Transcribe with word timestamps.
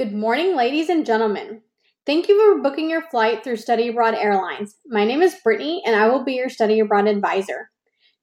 Good 0.00 0.14
morning, 0.14 0.56
ladies 0.56 0.88
and 0.88 1.04
gentlemen. 1.04 1.60
Thank 2.06 2.26
you 2.26 2.54
for 2.54 2.62
booking 2.62 2.88
your 2.88 3.02
flight 3.02 3.44
through 3.44 3.58
Study 3.58 3.88
Abroad 3.88 4.14
Airlines. 4.14 4.76
My 4.86 5.04
name 5.04 5.20
is 5.20 5.36
Brittany, 5.44 5.82
and 5.84 5.94
I 5.94 6.08
will 6.08 6.24
be 6.24 6.32
your 6.32 6.48
Study 6.48 6.80
Abroad 6.80 7.06
advisor. 7.06 7.68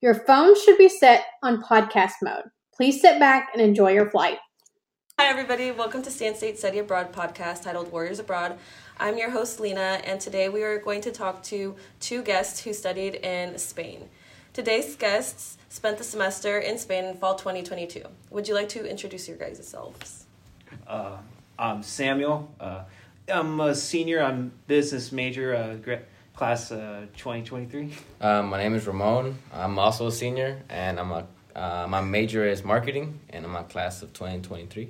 Your 0.02 0.16
phone 0.16 0.60
should 0.60 0.80
be 0.80 0.90
set 0.90 1.26
on 1.44 1.62
podcast 1.62 2.14
mode. 2.24 2.46
Please 2.76 3.00
sit 3.00 3.20
back 3.20 3.50
and 3.54 3.62
enjoy 3.62 3.92
your 3.92 4.10
flight. 4.10 4.40
Hi, 5.20 5.28
everybody. 5.28 5.70
Welcome 5.70 6.02
to 6.02 6.10
Stan 6.10 6.34
State 6.34 6.58
Study 6.58 6.80
Abroad 6.80 7.14
podcast 7.14 7.62
titled 7.62 7.92
Warriors 7.92 8.18
Abroad. 8.18 8.58
I'm 9.00 9.20
your 9.20 9.30
host, 9.30 9.60
Lena, 9.60 10.02
and 10.04 10.20
today 10.20 10.50
we 10.50 10.64
are 10.64 10.80
going 10.80 11.02
to 11.02 11.12
talk 11.12 11.44
to 11.44 11.76
two 12.00 12.24
guests 12.24 12.64
who 12.64 12.74
studied 12.74 13.18
in 13.18 13.56
Spain. 13.60 14.10
Today's 14.52 14.96
guests 14.96 15.60
spent 15.70 16.00
the 16.00 16.04
semester 16.04 16.58
in 16.58 16.80
Spain 16.80 17.06
in 17.06 17.18
fall 17.18 17.36
2022. 17.36 18.02
Would 18.32 18.48
you 18.48 18.56
like 18.56 18.70
to 18.70 18.90
introduce 18.90 19.28
your 19.28 19.38
guys' 19.38 19.68
selves? 19.68 20.26
Uh, 20.88 21.18
I'm 21.60 21.82
Samuel. 21.82 22.54
Uh, 22.60 22.84
I'm 23.28 23.60
a 23.60 23.74
senior. 23.74 24.22
I'm 24.22 24.52
business 24.68 25.12
major, 25.12 25.56
uh, 25.56 25.76
gra- 25.76 26.04
class 26.36 26.72
uh, 26.72 27.08
2023. 27.18 27.94
Um, 28.22 28.50
my 28.50 28.58
name 28.58 28.76
is 28.76 28.86
Ramon. 28.86 29.38
I'm 29.52 29.80
also 29.80 30.08
a 30.08 30.12
senior, 30.12 30.62
and 30.70 31.00
I'm 31.00 31.12
a 31.12 31.26
uh, 31.56 31.88
my 31.90 32.02
major 32.02 32.46
is 32.46 32.64
marketing, 32.64 33.20
and 33.32 33.44
I'm 33.44 33.56
a 33.56 33.64
class 33.64 34.04
of 34.04 34.14
2023. 34.14 34.90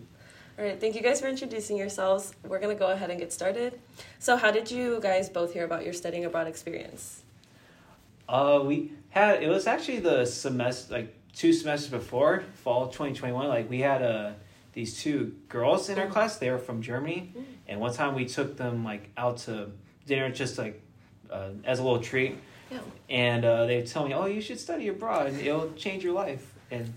All 0.59 0.65
right, 0.65 0.77
thank 0.77 0.95
you 0.95 1.01
guys 1.01 1.21
for 1.21 1.27
introducing 1.27 1.77
yourselves. 1.77 2.33
We're 2.45 2.59
going 2.59 2.75
to 2.75 2.79
go 2.79 2.91
ahead 2.91 3.09
and 3.09 3.17
get 3.17 3.31
started. 3.31 3.79
So, 4.19 4.35
how 4.35 4.51
did 4.51 4.69
you 4.69 4.99
guys 5.01 5.29
both 5.29 5.53
hear 5.53 5.63
about 5.63 5.85
your 5.85 5.93
studying 5.93 6.25
abroad 6.25 6.47
experience? 6.47 7.23
Uh, 8.27 8.61
we 8.65 8.91
had 9.11 9.41
it 9.41 9.47
was 9.47 9.67
actually 9.67 9.99
the 9.99 10.25
semester 10.25 10.93
like 10.93 11.13
two 11.33 11.53
semesters 11.53 11.91
before 11.91 12.43
fall 12.55 12.87
2021. 12.87 13.47
Like 13.47 13.69
we 13.69 13.79
had 13.79 14.01
uh 14.01 14.31
these 14.77 15.01
two 15.01 15.33
girls 15.49 15.89
in 15.89 15.97
our 15.97 16.05
class. 16.05 16.37
They 16.37 16.51
were 16.51 16.59
from 16.59 16.83
Germany, 16.83 17.33
and 17.67 17.79
one 17.79 17.93
time 17.93 18.13
we 18.13 18.25
took 18.25 18.57
them 18.57 18.83
like 18.83 19.09
out 19.17 19.37
to 19.45 19.71
dinner 20.05 20.29
just 20.29 20.59
like 20.59 20.79
uh, 21.31 21.49
as 21.63 21.79
a 21.79 21.83
little 21.83 21.99
treat. 21.99 22.37
Yeah. 22.69 22.79
and 23.09 23.43
uh, 23.43 23.65
they 23.65 23.81
tell 23.81 24.07
me, 24.07 24.13
"Oh, 24.13 24.27
you 24.27 24.39
should 24.39 24.59
study 24.59 24.87
abroad, 24.89 25.27
and 25.27 25.39
it'll 25.39 25.71
change 25.73 26.03
your 26.03 26.13
life." 26.13 26.53
And 26.69 26.93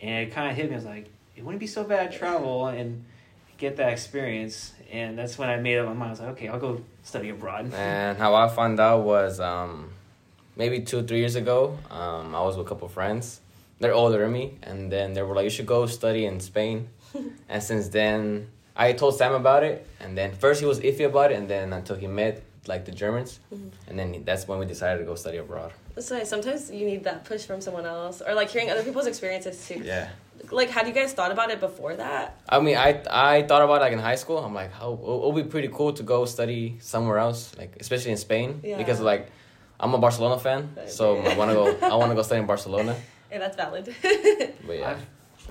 and 0.00 0.28
it 0.28 0.32
kind 0.32 0.48
of 0.48 0.56
hit 0.56 0.66
me. 0.66 0.74
I 0.74 0.76
was 0.76 0.84
like, 0.84 1.06
"It 1.34 1.42
wouldn't 1.44 1.58
be 1.58 1.66
so 1.66 1.82
bad 1.82 2.12
to 2.12 2.18
travel 2.18 2.68
and 2.68 3.04
get 3.58 3.78
that 3.78 3.90
experience." 3.92 4.72
And 4.92 5.18
that's 5.18 5.36
when 5.36 5.48
I 5.48 5.56
made 5.56 5.78
up 5.78 5.86
my 5.86 5.94
mind. 5.94 6.10
I 6.10 6.12
was 6.12 6.20
like, 6.20 6.28
"Okay, 6.36 6.48
I'll 6.48 6.60
go 6.60 6.82
study 7.02 7.30
abroad." 7.30 7.74
And 7.74 8.16
how 8.16 8.36
I 8.36 8.48
found 8.48 8.78
out 8.78 9.02
was 9.02 9.40
um, 9.40 9.90
maybe 10.54 10.82
two 10.82 11.02
three 11.02 11.18
years 11.18 11.34
ago. 11.34 11.78
Um, 11.90 12.32
I 12.32 12.42
was 12.42 12.56
with 12.56 12.66
a 12.66 12.68
couple 12.68 12.86
friends. 12.86 13.40
They're 13.80 13.98
older 14.02 14.20
than 14.20 14.32
me, 14.32 14.58
and 14.62 14.92
then 14.92 15.14
they 15.14 15.22
were 15.22 15.34
like, 15.34 15.44
"You 15.44 15.50
should 15.56 15.66
go 15.66 15.86
study 15.86 16.26
in 16.26 16.38
Spain." 16.38 16.90
and 17.48 17.62
since 17.62 17.88
then, 17.88 18.48
I 18.76 18.92
told 18.92 19.16
Sam 19.16 19.34
about 19.34 19.62
it, 19.62 19.86
and 20.00 20.16
then 20.16 20.34
first 20.34 20.60
he 20.60 20.66
was 20.66 20.80
iffy 20.80 21.06
about 21.06 21.32
it, 21.32 21.38
and 21.38 21.48
then 21.48 21.72
until 21.72 21.96
he 21.96 22.06
met 22.06 22.42
like 22.66 22.84
the 22.84 22.92
Germans, 22.92 23.40
mm-hmm. 23.52 23.68
and 23.88 23.98
then 23.98 24.22
that's 24.24 24.48
when 24.48 24.58
we 24.58 24.66
decided 24.66 24.98
to 24.98 25.04
go 25.04 25.14
study 25.14 25.38
abroad. 25.38 25.72
So. 25.98 26.24
Sometimes 26.24 26.70
you 26.70 26.86
need 26.86 27.04
that 27.04 27.24
push 27.24 27.44
from 27.44 27.60
someone 27.60 27.86
else 27.86 28.20
or 28.26 28.34
like 28.34 28.50
hearing 28.50 28.70
other 28.70 28.82
people's 28.82 29.06
experiences 29.06 29.68
too. 29.68 29.80
Yeah. 29.84 30.08
Like, 30.50 30.68
had 30.70 30.86
you 30.86 30.92
guys 30.92 31.12
thought 31.12 31.30
about 31.30 31.50
it 31.50 31.60
before 31.60 31.94
that? 31.96 32.40
I 32.48 32.60
mean, 32.60 32.76
I 32.76 33.00
I 33.08 33.42
thought 33.42 33.62
about 33.62 33.76
it, 33.76 33.80
like 33.80 33.92
in 33.92 33.98
high 33.98 34.16
school. 34.16 34.38
I'm 34.38 34.54
like, 34.54 34.72
how 34.72 34.92
it 34.92 35.32
would 35.32 35.44
be 35.44 35.48
pretty 35.48 35.68
cool 35.68 35.92
to 35.92 36.02
go 36.02 36.24
study 36.24 36.76
somewhere 36.80 37.18
else, 37.18 37.56
like 37.56 37.76
especially 37.80 38.10
in 38.10 38.16
Spain, 38.16 38.60
Yeah. 38.62 38.76
because 38.76 39.00
like 39.00 39.30
I'm 39.78 39.94
a 39.94 39.98
Barcelona 39.98 40.38
fan, 40.38 40.76
so 40.86 41.18
I 41.18 41.36
want 41.36 41.50
to 41.50 41.54
go. 41.54 41.86
I 41.86 41.94
want 41.96 42.10
to 42.10 42.16
go 42.16 42.22
study 42.22 42.40
in 42.40 42.46
Barcelona. 42.46 42.96
Yeah, 43.32 43.40
that's 43.40 43.56
valid. 43.56 43.92
But 44.66 44.78
yeah, 44.78 44.90
I've 44.90 45.04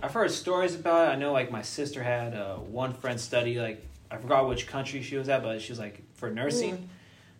I've 0.03 0.13
heard 0.13 0.31
stories 0.31 0.75
about 0.75 1.07
it. 1.07 1.11
I 1.13 1.15
know 1.15 1.31
like 1.31 1.49
my 1.49 1.61
sister 1.61 2.03
had 2.03 2.35
uh, 2.35 2.55
one 2.57 2.93
friend 2.93 3.17
study 3.19 3.57
like 3.59 3.81
I 4.11 4.17
forgot 4.17 4.47
which 4.49 4.67
country 4.67 5.01
she 5.01 5.15
was 5.15 5.29
at, 5.29 5.41
but 5.41 5.61
she 5.61 5.71
was 5.71 5.79
like 5.79 6.03
for 6.15 6.29
nursing. 6.29 6.89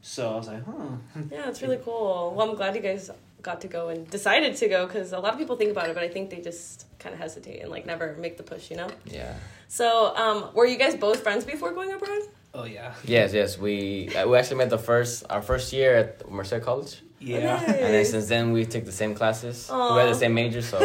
So 0.02 0.34
I 0.34 0.36
was 0.38 0.48
like, 0.48 0.66
huh. 0.66 1.22
yeah, 1.30 1.50
it's 1.50 1.62
really 1.62 1.78
cool. 1.78 2.34
Well, 2.36 2.50
I'm 2.50 2.56
glad 2.56 2.74
you 2.76 2.82
guys 2.82 3.12
got 3.42 3.62
to 3.62 3.68
go 3.68 3.90
and 3.90 4.10
decided 4.10 4.56
to 4.56 4.70
go 4.70 4.88
because 4.88 5.12
a 5.12 5.20
lot 5.20 5.34
of 5.34 5.40
people 5.40 5.58
think 5.58 5.72
about 5.72 5.90
it, 5.90 5.94
but 5.94 6.04
I 6.04 6.08
think 6.08 6.30
they 6.30 6.40
just 6.40 6.86
kind 7.00 7.14
of 7.14 7.20
hesitate 7.20 7.62
and 7.62 7.70
like 7.70 7.86
never 7.86 8.16
make 8.18 8.38
the 8.38 8.44
push, 8.44 8.72
you 8.72 8.78
know? 8.78 8.88
yeah, 9.06 9.36
So, 9.68 10.16
um, 10.16 10.50
were 10.54 10.66
you 10.66 10.78
guys 10.78 10.96
both 10.96 11.22
friends 11.22 11.44
before 11.44 11.74
going 11.74 11.92
abroad? 11.92 12.22
Oh 12.54 12.64
yeah. 12.64 12.94
yes, 13.04 13.34
yes. 13.34 13.58
We 13.58 14.16
uh, 14.16 14.28
we 14.28 14.38
actually 14.38 14.58
met 14.58 14.70
the 14.70 14.78
first 14.78 15.26
our 15.30 15.42
first 15.42 15.74
year 15.74 15.96
at 15.96 16.30
Merced 16.32 16.62
College, 16.62 17.02
Yeah. 17.26 17.56
Nice. 17.56 17.68
and 17.70 17.94
then 17.94 18.06
since 18.06 18.28
then 18.28 18.52
we 18.52 18.66
took 18.66 18.86
the 18.86 18.92
same 18.92 19.14
classes. 19.16 19.70
We 19.72 20.00
had 20.00 20.10
the 20.10 20.16
same 20.16 20.34
major, 20.34 20.62
so 20.62 20.78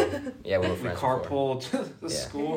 yeah, 0.43 0.57
we 0.57 0.67
were 0.67 0.73
We 0.79 0.79
friends. 0.81 0.99
before. 0.99 1.19
carpooled 1.21 1.61
to 1.71 1.77
the 2.01 2.09
Yeah. 2.13 2.19
school. 2.27 2.55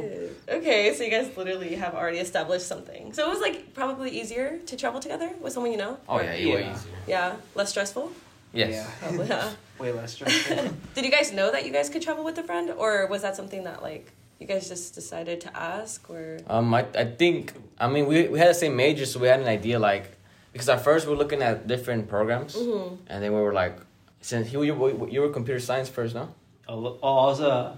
Okay, 0.48 0.94
so 0.94 1.02
you 1.04 1.10
guys 1.10 1.28
literally 1.36 1.74
have 1.76 1.94
already 1.94 2.18
established 2.18 2.66
something. 2.66 3.12
So 3.12 3.26
it 3.26 3.30
was 3.34 3.40
like 3.40 3.74
probably 3.74 4.10
easier 4.20 4.58
to 4.66 4.76
travel 4.76 5.00
together 5.00 5.30
with 5.40 5.52
someone 5.52 5.72
you 5.72 5.78
know? 5.78 5.98
Oh 6.08 6.20
yeah, 6.20 6.34
you 6.34 6.52
were 6.52 6.60
Yeah. 6.60 6.74
easier. 6.74 6.92
Yeah, 7.06 7.36
less 7.54 7.70
stressful? 7.70 8.10
Yes. 8.52 8.70
Yeah. 9.02 9.22
Yeah. 9.28 9.50
Way 9.78 9.90
less 9.92 10.12
stressful. 10.12 10.68
Did 10.94 11.04
you 11.04 11.10
guys 11.10 11.32
know 11.32 11.50
that 11.50 11.64
you 11.66 11.72
guys 11.72 11.88
could 11.88 12.02
travel 12.02 12.22
with 12.24 12.38
a 12.38 12.42
friend, 12.44 12.70
or 12.82 13.06
was 13.08 13.22
that 13.22 13.34
something 13.34 13.64
that 13.64 13.82
like 13.82 14.12
you 14.38 14.46
guys 14.46 14.68
just 14.68 14.94
decided 14.94 15.40
to 15.40 15.50
ask, 15.56 16.08
or 16.10 16.38
Um, 16.46 16.72
I, 16.74 16.84
I 16.94 17.04
think 17.04 17.52
I 17.80 17.86
mean 17.88 18.04
we 18.06 18.28
we 18.28 18.38
had 18.38 18.50
the 18.54 18.60
same 18.64 18.76
major, 18.76 19.06
so 19.06 19.18
we 19.18 19.26
had 19.28 19.40
an 19.40 19.48
idea 19.58 19.78
like 19.78 20.06
because 20.52 20.68
at 20.68 20.82
first 20.84 21.06
we 21.06 21.12
were 21.12 21.18
looking 21.18 21.42
at 21.42 21.66
different 21.66 22.08
programs, 22.08 22.54
Mhm. 22.56 22.98
and 23.08 23.22
then 23.22 23.32
we 23.34 23.40
were 23.40 23.52
like, 23.52 23.76
since 24.20 24.52
you 24.52 24.62
you, 24.62 25.08
you 25.10 25.20
were 25.20 25.28
computer 25.30 25.60
science 25.60 25.88
first, 25.88 26.14
no? 26.14 26.28
oh, 26.68 26.98
I 27.02 27.26
was 27.26 27.40
a, 27.40 27.76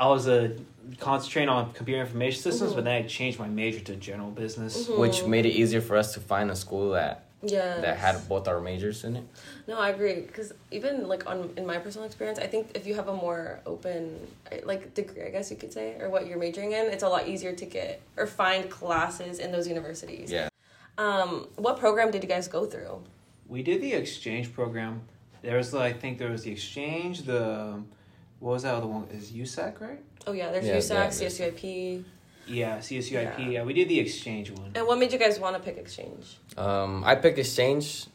I 0.00 0.06
was 0.08 0.26
a 0.28 0.52
concentrating 0.98 1.48
on 1.48 1.72
computer 1.72 2.00
information 2.00 2.42
systems, 2.42 2.72
Mhm. 2.72 2.76
but 2.76 2.84
then 2.84 2.94
I 2.94 3.06
changed 3.06 3.38
my 3.38 3.48
major 3.48 3.80
to 3.80 3.94
general 3.96 4.30
business. 4.30 4.88
Mhm. 4.88 4.98
which 4.98 5.24
made 5.24 5.46
it 5.46 5.50
easier 5.62 5.80
for 5.80 5.96
us 5.96 6.12
to 6.14 6.20
find 6.20 6.50
a 6.50 6.56
school 6.56 6.90
that 6.92 7.24
yeah, 7.42 7.80
that 7.80 7.96
had 7.98 8.28
both 8.28 8.48
our 8.48 8.60
majors 8.60 9.04
in 9.04 9.14
it. 9.16 9.24
No, 9.68 9.78
I 9.78 9.90
agree 9.90 10.20
because 10.28 10.52
even 10.72 11.06
like 11.12 11.24
on 11.30 11.50
in 11.56 11.64
my 11.66 11.78
personal 11.78 12.04
experience, 12.06 12.38
I 12.38 12.48
think 12.48 12.64
if 12.74 12.84
you 12.86 12.94
have 13.00 13.08
a 13.08 13.14
more 13.14 13.60
open 13.66 14.26
like 14.64 14.82
degree, 14.94 15.22
I 15.22 15.30
guess 15.30 15.50
you 15.52 15.56
could 15.56 15.72
say, 15.72 15.96
or 16.00 16.08
what 16.10 16.26
you're 16.26 16.38
majoring 16.46 16.72
in, 16.72 16.86
it's 16.94 17.04
a 17.04 17.08
lot 17.08 17.28
easier 17.28 17.52
to 17.52 17.66
get 17.66 18.00
or 18.16 18.26
find 18.26 18.68
classes 18.68 19.38
in 19.38 19.52
those 19.52 19.68
universities. 19.68 20.30
Yeah. 20.32 20.48
Um, 20.98 21.46
what 21.56 21.78
program 21.78 22.10
did 22.10 22.22
you 22.22 22.28
guys 22.28 22.48
go 22.48 22.66
through? 22.66 23.02
We 23.46 23.62
did 23.62 23.80
the 23.80 23.92
exchange 23.94 24.52
program. 24.52 25.02
There 25.42 25.56
was, 25.56 25.72
I 25.74 25.92
think, 25.92 26.18
there 26.18 26.30
was 26.30 26.42
the 26.42 26.50
exchange. 26.50 27.22
The 27.22 27.80
what 28.40 28.52
was 28.52 28.62
that 28.64 28.74
other 28.74 28.86
one? 28.86 29.06
Is 29.12 29.30
USAC 29.30 29.80
right? 29.80 30.00
Oh 30.26 30.32
yeah, 30.32 30.50
there's 30.50 30.66
Yeah, 30.66 30.76
USAC, 30.76 30.90
yeah, 30.90 31.10
there's- 31.10 31.38
CSUIP. 31.38 32.04
Yeah, 32.48 32.78
CSUIP. 32.78 33.12
Yeah. 33.38 33.48
Yeah. 33.48 33.62
we 33.62 33.74
did 33.74 33.88
the 33.88 34.00
exchange 34.00 34.50
one. 34.50 34.72
And 34.74 34.86
what 34.86 34.98
made 34.98 35.12
you 35.12 35.18
guys 35.18 35.38
want 35.38 35.54
to 35.56 35.62
pick 35.62 35.76
exchange? 35.76 36.38
Um, 36.56 37.04
I 37.04 37.14
picked 37.14 37.38
exchange 37.38 38.06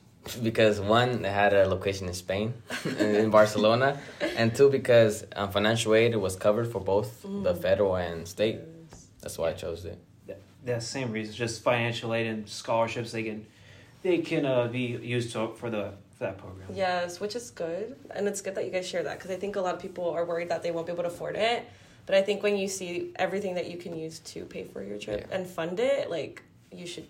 because 0.41 0.79
one, 0.79 1.23
it 1.23 1.31
had 1.31 1.53
a 1.53 1.67
location 1.67 2.07
in 2.07 2.13
Spain, 2.13 2.53
in, 2.85 3.15
in 3.15 3.29
Barcelona, 3.29 3.99
and 4.37 4.53
two, 4.55 4.69
because 4.69 5.23
um, 5.35 5.51
financial 5.51 5.93
aid 5.95 6.15
was 6.15 6.35
covered 6.35 6.67
for 6.71 6.79
both 6.81 7.23
the 7.23 7.53
federal 7.55 7.95
and 7.95 8.27
state. 8.27 8.59
That's 9.21 9.37
why 9.37 9.49
I 9.51 9.53
chose 9.53 9.85
it. 9.85 9.99
That, 10.65 10.75
that 10.75 10.83
same 10.83 11.11
reason, 11.11 11.33
just 11.33 11.61
financial 11.63 12.13
aid 12.13 12.27
and 12.27 12.47
scholarships. 12.47 13.11
They 13.11 13.23
can, 13.23 13.45
they 14.01 14.19
can 14.19 14.45
uh, 14.45 14.67
be 14.67 14.79
used 15.01 15.31
to, 15.33 15.49
for 15.55 15.69
the 15.69 15.93
for 16.17 16.25
that 16.25 16.37
program. 16.37 16.67
Yes, 16.73 17.19
which 17.19 17.35
is 17.35 17.49
good, 17.51 17.95
and 18.11 18.27
it's 18.27 18.41
good 18.41 18.55
that 18.55 18.65
you 18.65 18.71
guys 18.71 18.87
share 18.87 19.03
that 19.03 19.17
because 19.17 19.31
I 19.31 19.35
think 19.35 19.55
a 19.55 19.61
lot 19.61 19.73
of 19.75 19.81
people 19.81 20.09
are 20.09 20.25
worried 20.25 20.49
that 20.49 20.63
they 20.63 20.71
won't 20.71 20.85
be 20.87 20.93
able 20.93 21.03
to 21.03 21.09
afford 21.09 21.35
it. 21.35 21.65
But 22.05 22.15
I 22.15 22.21
think 22.21 22.43
when 22.43 22.57
you 22.57 22.67
see 22.67 23.11
everything 23.15 23.55
that 23.55 23.69
you 23.71 23.77
can 23.77 23.95
use 23.97 24.19
to 24.19 24.43
pay 24.45 24.65
for 24.65 24.83
your 24.83 24.97
trip 24.97 25.27
Yeah. 25.29 25.35
and 25.37 25.47
fund 25.47 25.79
it, 25.79 26.09
like 26.09 26.43
you 26.71 26.85
should 26.85 27.07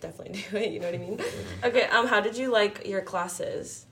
definitely 0.00 0.44
do 0.50 0.56
it. 0.56 0.70
You 0.72 0.80
know 0.80 0.86
what 0.86 0.94
I 0.94 0.98
mean? 0.98 1.20
Okay. 1.64 1.82
Um. 1.84 2.06
How 2.06 2.20
did 2.20 2.36
you 2.36 2.50
like 2.50 2.86
your 2.86 3.02
classes? 3.02 3.86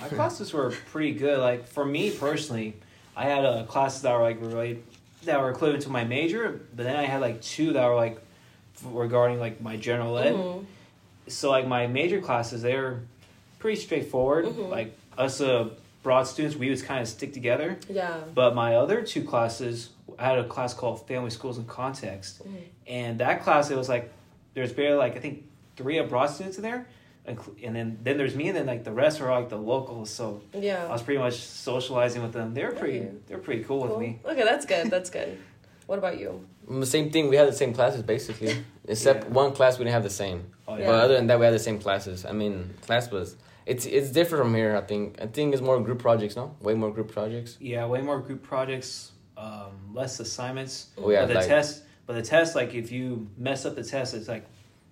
My 0.00 0.08
classes 0.08 0.52
were 0.52 0.72
pretty 0.90 1.12
good. 1.12 1.38
Like 1.38 1.66
for 1.68 1.84
me 1.84 2.10
personally, 2.10 2.76
I 3.16 3.24
had 3.24 3.44
uh, 3.44 3.64
classes 3.64 4.02
that 4.02 4.12
were 4.14 4.22
like 4.22 4.38
really 4.40 4.82
that 5.24 5.40
were 5.40 5.50
equivalent 5.50 5.82
to 5.84 5.90
my 5.90 6.04
major, 6.04 6.60
but 6.74 6.84
then 6.84 6.96
I 6.96 7.04
had 7.04 7.20
like 7.20 7.40
two 7.42 7.72
that 7.74 7.86
were 7.86 7.94
like 7.96 8.20
regarding 8.84 9.38
like 9.40 9.60
my 9.60 9.76
general 9.76 10.18
ed. 10.18 10.34
Mhm. 10.34 10.64
So 11.28 11.50
like 11.50 11.66
my 11.66 11.86
major 11.86 12.20
classes, 12.20 12.62
they 12.62 12.76
were 12.76 13.00
pretty 13.58 13.80
straightforward. 13.80 14.46
Mhm. 14.46 14.68
Like 14.70 14.94
us 15.18 15.40
uh, 15.40 15.70
broad 16.02 16.24
students, 16.24 16.56
we 16.56 16.68
would 16.70 16.82
kind 16.84 17.00
of 17.00 17.08
stick 17.08 17.32
together. 17.32 17.78
Yeah. 17.88 18.18
But 18.34 18.54
my 18.54 18.76
other 18.76 19.02
two 19.02 19.24
classes, 19.24 19.90
I 20.18 20.24
had 20.26 20.38
a 20.38 20.44
class 20.44 20.72
called 20.74 21.06
Family 21.08 21.30
Schools 21.30 21.58
and 21.58 21.66
Context, 21.66 22.44
Mhm. 22.46 22.52
and 22.86 23.18
that 23.20 23.42
class 23.42 23.70
it 23.70 23.76
was 23.76 23.88
like 23.88 24.12
there's 24.54 24.72
barely 24.72 24.96
like 24.96 25.16
I 25.16 25.18
think 25.20 25.44
three 25.76 25.98
abroad 25.98 26.26
students 26.30 26.56
in 26.58 26.62
there, 26.62 26.86
and 27.26 27.38
then 27.74 27.98
then 28.04 28.16
there's 28.18 28.34
me, 28.36 28.48
and 28.48 28.56
then 28.56 28.66
like 28.66 28.84
the 28.84 28.92
rest 28.92 29.20
are 29.20 29.28
like 29.38 29.48
the 29.48 29.56
locals. 29.58 30.10
So 30.10 30.40
yeah, 30.54 30.86
I 30.86 30.92
was 30.92 31.02
pretty 31.02 31.18
much 31.18 31.34
socializing 31.34 32.22
with 32.22 32.32
them. 32.32 32.54
They 32.54 32.64
were 32.64 32.70
pretty 32.72 33.00
Okay. 33.00 33.10
they 33.26 33.34
were 33.34 33.42
pretty 33.42 33.64
cool, 33.64 33.80
Cool. 33.82 33.88
with 33.98 33.98
me. 33.98 34.20
Okay, 34.24 34.44
that's 34.44 34.64
good. 34.64 34.90
That's 34.90 35.10
good. 35.10 35.36
What 35.86 35.98
about 35.98 36.18
you? 36.18 36.46
Mm, 36.68 36.84
Same 36.84 37.10
thing. 37.10 37.28
We 37.28 37.36
had 37.36 37.48
the 37.48 37.52
same 37.52 37.72
classes 37.72 38.02
basically, 38.02 38.56
except 38.88 39.24
Yeah. 39.24 39.30
one 39.30 39.52
class 39.52 39.78
we 39.78 39.84
didn't 39.84 39.94
have 39.94 40.02
the 40.02 40.10
same. 40.10 40.50
Oh 40.68 40.76
Yeah. 40.76 40.86
But 40.86 40.94
other 41.04 41.14
than 41.16 41.26
that, 41.28 41.38
we 41.38 41.44
had 41.44 41.54
the 41.54 41.58
same 41.60 41.78
classes. 41.78 42.24
I 42.24 42.32
mean, 42.32 42.74
class 42.86 43.10
was 43.10 43.36
it's 43.66 43.86
it's 43.86 44.10
different 44.10 44.44
from 44.44 44.54
here. 44.54 44.76
I 44.76 44.80
think 44.80 45.20
I 45.22 45.26
think 45.26 45.52
it's 45.54 45.62
more 45.62 45.80
group 45.80 45.98
projects. 46.00 46.36
No, 46.36 46.54
way 46.60 46.74
more 46.74 46.90
group 46.92 47.12
projects. 47.12 47.56
Yeah, 47.60 47.86
way 47.86 48.00
more 48.02 48.18
group 48.20 48.42
projects, 48.42 49.12
um, 49.36 49.72
less 49.94 50.18
assignments. 50.20 50.88
We 50.98 51.14
had 51.14 51.22
but 51.28 51.34
the 51.34 51.34
like 51.40 51.48
test 51.48 51.82
but 52.06 52.14
the 52.14 52.22
test 52.22 52.54
like 52.56 52.74
if 52.74 52.90
you 52.92 53.28
mess 53.36 53.64
up 53.66 53.74
the 53.76 53.84
test, 53.84 54.14
it's 54.14 54.28
like 54.28 54.44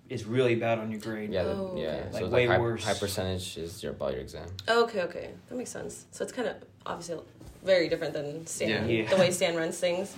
it's 0.07 0.23
really 0.25 0.55
bad 0.55 0.77
on 0.79 0.91
your 0.91 0.99
grade. 1.01 1.31
Yeah, 1.33 1.43
the, 1.43 1.51
Oh, 1.51 1.73
yeah. 1.75 1.87
okay. 1.87 2.03
So 2.11 2.13
Like, 2.13 2.23
it's 2.25 2.31
way 2.33 2.47
like 2.47 2.57
high, 2.57 2.61
worse. 2.61 2.83
high 2.85 2.93
percentage 2.93 3.57
is 3.57 3.81
your 3.81 3.91
about 3.93 4.11
your 4.13 4.21
exam. 4.21 4.47
Oh, 4.67 4.83
okay, 4.83 5.01
okay, 5.01 5.29
that 5.49 5.55
makes 5.55 5.71
sense. 5.71 6.05
So 6.11 6.23
it's 6.23 6.31
kind 6.31 6.47
of 6.47 6.55
obviously 6.85 7.17
very 7.63 7.89
different 7.89 8.13
than 8.13 8.45
Stan, 8.45 8.69
Yeah. 8.69 8.85
Yeah. 8.85 9.09
the 9.09 9.15
way 9.17 9.31
Stan 9.31 9.55
runs 9.55 9.79
things. 9.79 10.13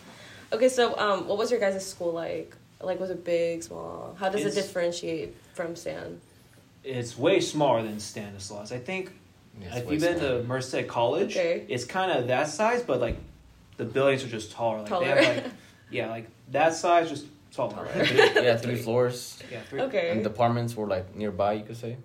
Okay, 0.54 0.70
so 0.70 0.98
um, 0.98 1.28
what 1.28 1.38
was 1.38 1.52
your 1.52 1.60
guys' 1.60 1.86
school 1.86 2.12
like? 2.14 2.56
Like, 2.82 3.00
was 3.00 3.10
it 3.10 3.24
big, 3.26 3.64
small? 3.64 4.16
How 4.20 4.30
does 4.30 4.42
It's- 4.42 4.56
it 4.56 4.62
differentiate 4.62 5.36
from 5.54 5.76
Stan? 5.76 6.22
It's 6.84 7.18
way 7.18 7.40
smaller 7.42 7.82
than 7.84 8.00
Stanislaus. 8.00 8.72
I 8.72 8.78
think 8.78 9.12
Yeah, 9.60 9.76
if 9.78 9.92
you've 9.92 10.00
been 10.02 10.20
to 10.20 10.44
Merced 10.44 10.88
College, 10.88 11.36
Okay. 11.36 11.66
it's 11.68 11.84
kind 11.84 12.12
of 12.12 12.28
that 12.28 12.48
size, 12.48 12.82
but 12.84 13.02
like 13.02 13.18
the 13.78 13.84
buildings 13.86 14.24
are 14.24 14.28
just 14.28 14.52
taller. 14.52 14.80
Like 14.80 14.88
Taller. 14.88 15.06
they 15.16 15.26
have 15.26 15.44
like 15.44 15.54
yeah, 15.90 16.10
like 16.10 16.28
that 16.52 16.76
size, 16.76 17.10
just 17.10 17.26
taller. 17.52 17.74
Taller. 17.74 18.06
yeah, 18.42 18.56
three 18.66 18.76
floors. 18.76 19.40
Yeah, 19.52 19.62
three. 19.64 19.82
Okay. 19.82 20.12
And 20.12 20.24
departments 20.24 20.76
were 20.76 20.88
like 20.88 21.14
nearby, 21.16 21.54
you 21.54 21.64
could 21.66 21.78
say. 21.78 21.98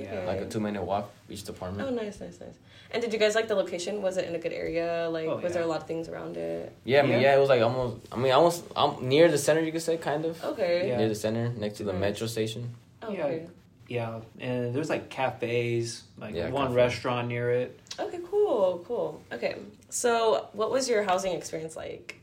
Yeah. 0.00 0.12
Okay. 0.12 0.26
Like 0.26 0.40
a 0.40 0.46
two 0.46 0.60
minute 0.60 0.82
walk 0.82 1.10
each 1.28 1.44
department. 1.44 1.88
Oh, 1.88 1.92
nice, 1.94 2.20
nice, 2.20 2.38
nice. 2.40 2.54
And 2.90 3.02
did 3.02 3.12
you 3.12 3.18
guys 3.18 3.34
like 3.34 3.48
the 3.48 3.54
location? 3.54 4.00
Was 4.02 4.16
it 4.16 4.26
in 4.28 4.34
a 4.34 4.38
good 4.38 4.52
area? 4.52 5.08
Like, 5.10 5.26
Oh, 5.26 5.38
was 5.38 5.52
there 5.54 5.62
a 5.62 5.66
lot 5.66 5.80
of 5.82 5.86
things 5.88 6.08
around 6.08 6.36
it? 6.36 6.72
Yeah, 6.84 7.00
I 7.00 7.02
mean, 7.02 7.12
Yeah. 7.12 7.20
yeah, 7.20 7.36
it 7.36 7.40
was 7.40 7.48
like 7.48 7.62
almost. 7.62 7.96
I 8.12 8.16
mean, 8.16 8.32
almost 8.32 8.64
um, 8.76 8.98
near 9.02 9.28
the 9.28 9.38
center, 9.38 9.60
you 9.60 9.72
could 9.72 9.82
say, 9.82 9.96
kind 9.96 10.24
of. 10.24 10.42
Okay. 10.44 10.88
Yeah. 10.88 10.98
Near 10.98 11.08
the 11.08 11.14
center, 11.14 11.48
next 11.56 11.78
to 11.78 11.84
the 11.84 11.92
Nice. 11.92 12.00
metro 12.00 12.26
station. 12.26 12.74
Oh, 13.02 13.10
Yeah. 13.10 13.24
okay. 13.26 13.46
Yeah, 13.88 14.18
and 14.40 14.74
there's 14.74 14.90
like 14.90 15.10
cafes, 15.10 16.02
like 16.18 16.34
Yeah, 16.34 16.50
one 16.50 16.66
cafe. 16.68 16.76
restaurant 16.76 17.28
near 17.28 17.50
it. 17.52 17.78
Okay, 18.00 18.18
cool, 18.28 18.82
cool. 18.86 19.22
Okay, 19.32 19.54
so 19.90 20.48
what 20.54 20.72
was 20.72 20.88
your 20.88 21.04
housing 21.04 21.32
experience 21.34 21.76
like? 21.76 22.16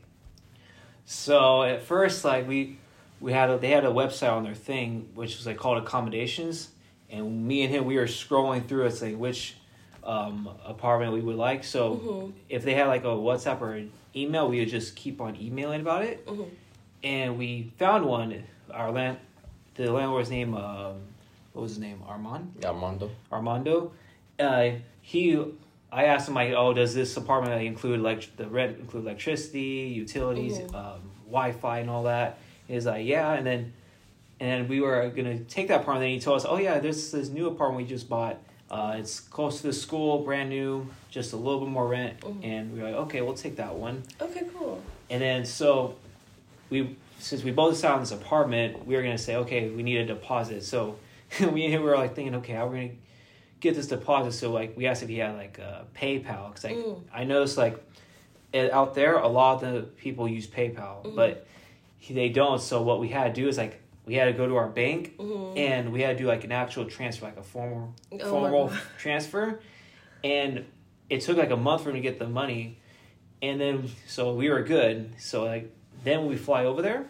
So 1.06 1.62
at 1.62 1.82
first, 1.82 2.24
like 2.24 2.46
we 2.48 2.76
we 3.20 3.32
had 3.32 3.48
a, 3.50 3.56
they 3.58 3.70
had 3.70 3.84
a 3.84 3.90
website 3.90 4.30
on 4.30 4.42
their 4.44 4.54
thing 4.54 5.08
which 5.14 5.36
was 5.38 5.46
like 5.46 5.56
called 5.56 5.78
accommodations, 5.82 6.68
and 7.10 7.46
me 7.46 7.62
and 7.62 7.72
him 7.72 7.84
we 7.84 7.96
were 7.96 8.04
scrolling 8.06 8.66
through 8.66 8.86
it 8.86 8.92
saying 8.92 9.18
which 9.18 9.54
um, 10.02 10.48
apartment 10.66 11.12
we 11.12 11.20
would 11.20 11.36
like. 11.36 11.64
So 11.64 11.96
Mhm. 11.96 12.32
if 12.48 12.62
they 12.64 12.74
had 12.74 12.88
like 12.88 13.04
a 13.04 13.08
WhatsApp 13.08 13.60
or 13.60 13.72
an 13.74 13.90
email, 14.14 14.48
we 14.48 14.60
would 14.60 14.68
just 14.68 14.94
keep 14.96 15.20
on 15.20 15.34
emailing 15.40 15.80
about 15.80 16.04
it, 16.04 16.26
Mhm. 16.26 16.48
and 17.02 17.38
we 17.38 17.72
found 17.78 18.04
one. 18.04 18.42
Our 18.70 18.90
land, 18.92 19.18
the 19.76 19.90
landlord's 19.92 20.30
name, 20.30 20.54
um, 20.54 20.96
what 21.52 21.62
was 21.62 21.72
his 21.72 21.78
name? 21.80 22.02
Armand. 22.06 22.52
Armando. 22.64 23.10
Armando. 23.32 23.92
Uh, 24.38 24.70
he, 25.00 25.38
I 25.92 26.04
asked 26.04 26.28
him 26.28 26.34
like, 26.34 26.52
oh, 26.52 26.74
does 26.74 26.94
this 26.94 27.16
apartment 27.16 27.62
include 27.62 28.00
like 28.00 28.36
the 28.36 28.46
rent 28.48 28.78
include 28.80 29.04
electricity, 29.04 29.92
utilities, 29.94 30.58
Mhm. 30.58 30.74
um, 30.74 31.00
Wi-Fi, 31.26 31.78
and 31.78 31.88
all 31.90 32.02
that? 32.04 32.38
He's 32.68 32.86
like, 32.86 33.06
yeah, 33.06 33.32
and 33.34 33.46
then, 33.46 33.72
and 34.40 34.50
then 34.50 34.68
we 34.68 34.80
were 34.80 35.08
gonna 35.14 35.38
take 35.40 35.68
that 35.68 35.82
apartment. 35.82 36.04
And 36.04 36.12
then 36.12 36.18
he 36.18 36.20
told 36.20 36.36
us, 36.40 36.46
oh 36.48 36.58
yeah, 36.58 36.78
there's 36.80 37.10
this 37.12 37.28
new 37.28 37.46
apartment 37.46 37.84
we 37.84 37.88
just 37.88 38.08
bought. 38.08 38.38
Uh, 38.70 38.96
it's 38.98 39.20
close 39.20 39.60
to 39.60 39.68
the 39.68 39.72
school, 39.72 40.18
brand 40.24 40.48
new, 40.48 40.88
just 41.10 41.32
a 41.32 41.36
little 41.36 41.60
bit 41.60 41.68
more 41.68 41.86
rent. 41.86 42.20
Mhm. 42.20 42.44
And 42.44 42.72
we 42.72 42.80
were 42.80 42.86
like, 42.86 42.94
okay, 43.06 43.20
we'll 43.20 43.34
take 43.34 43.56
that 43.56 43.74
one. 43.74 44.02
Okay, 44.20 44.42
cool. 44.56 44.82
And 45.10 45.22
then 45.22 45.44
so 45.44 45.94
we 46.70 46.96
since 47.18 47.42
we 47.44 47.52
both 47.52 47.82
on 47.84 48.00
this 48.00 48.10
apartment, 48.10 48.86
we 48.86 48.96
were 48.96 49.02
gonna 49.02 49.16
say, 49.18 49.36
okay, 49.36 49.68
we 49.70 49.82
need 49.82 49.98
a 49.98 50.06
deposit. 50.06 50.64
So 50.64 50.96
we 51.40 51.46
we 51.68 51.78
were 51.78 51.96
like 51.96 52.14
thinking, 52.14 52.34
okay, 52.36 52.54
how 52.54 52.66
are 52.66 52.70
we 52.70 52.78
gonna 52.78 52.90
get 53.60 53.76
this 53.76 53.86
deposit? 53.86 54.32
So 54.32 54.50
like 54.50 54.76
we 54.76 54.86
asked 54.86 55.02
if 55.02 55.08
he 55.08 55.18
had 55.18 55.36
like 55.36 55.58
a 55.58 55.84
PayPal 55.96 56.48
because 56.48 56.64
like 56.64 56.74
Mm. 56.76 57.00
I 57.12 57.24
noticed 57.24 57.56
like 57.56 57.78
out 58.72 58.94
there 58.94 59.18
a 59.18 59.28
lot 59.28 59.62
of 59.62 59.72
the 59.74 59.80
people 59.82 60.28
use 60.28 60.46
PayPal, 60.46 61.04
Mhm. 61.04 61.16
but 61.16 61.46
he, 61.98 62.14
they 62.14 62.28
don't. 62.28 62.60
So 62.60 62.82
what 62.82 62.98
we 63.00 63.08
had 63.08 63.34
to 63.34 63.40
do 63.40 63.48
is 63.48 63.58
like 63.58 63.80
we 64.06 64.14
had 64.14 64.26
to 64.26 64.32
go 64.32 64.46
to 64.46 64.56
our 64.56 64.68
bank 64.68 65.16
Mhm. 65.18 65.56
and 65.56 65.92
we 65.92 66.00
had 66.02 66.16
to 66.18 66.22
do 66.24 66.28
like 66.28 66.44
an 66.44 66.52
actual 66.52 66.84
transfer, 66.86 67.24
like 67.26 67.36
a 67.36 67.42
formal 67.42 67.94
Oh 68.12 68.18
formal 68.30 68.72
transfer, 68.98 69.60
and 70.22 70.64
it 71.10 71.20
took 71.22 71.36
like 71.36 71.50
a 71.50 71.56
month 71.56 71.82
for 71.82 71.90
him 71.90 71.96
to 71.96 72.00
get 72.00 72.18
the 72.18 72.28
money, 72.28 72.78
and 73.42 73.60
then 73.60 73.88
so 74.06 74.34
we 74.34 74.48
were 74.50 74.62
good. 74.62 75.10
So 75.18 75.44
like 75.44 75.70
then 76.04 76.20
when 76.20 76.28
we 76.28 76.36
fly 76.36 76.64
over 76.64 76.82
there, 76.82 77.06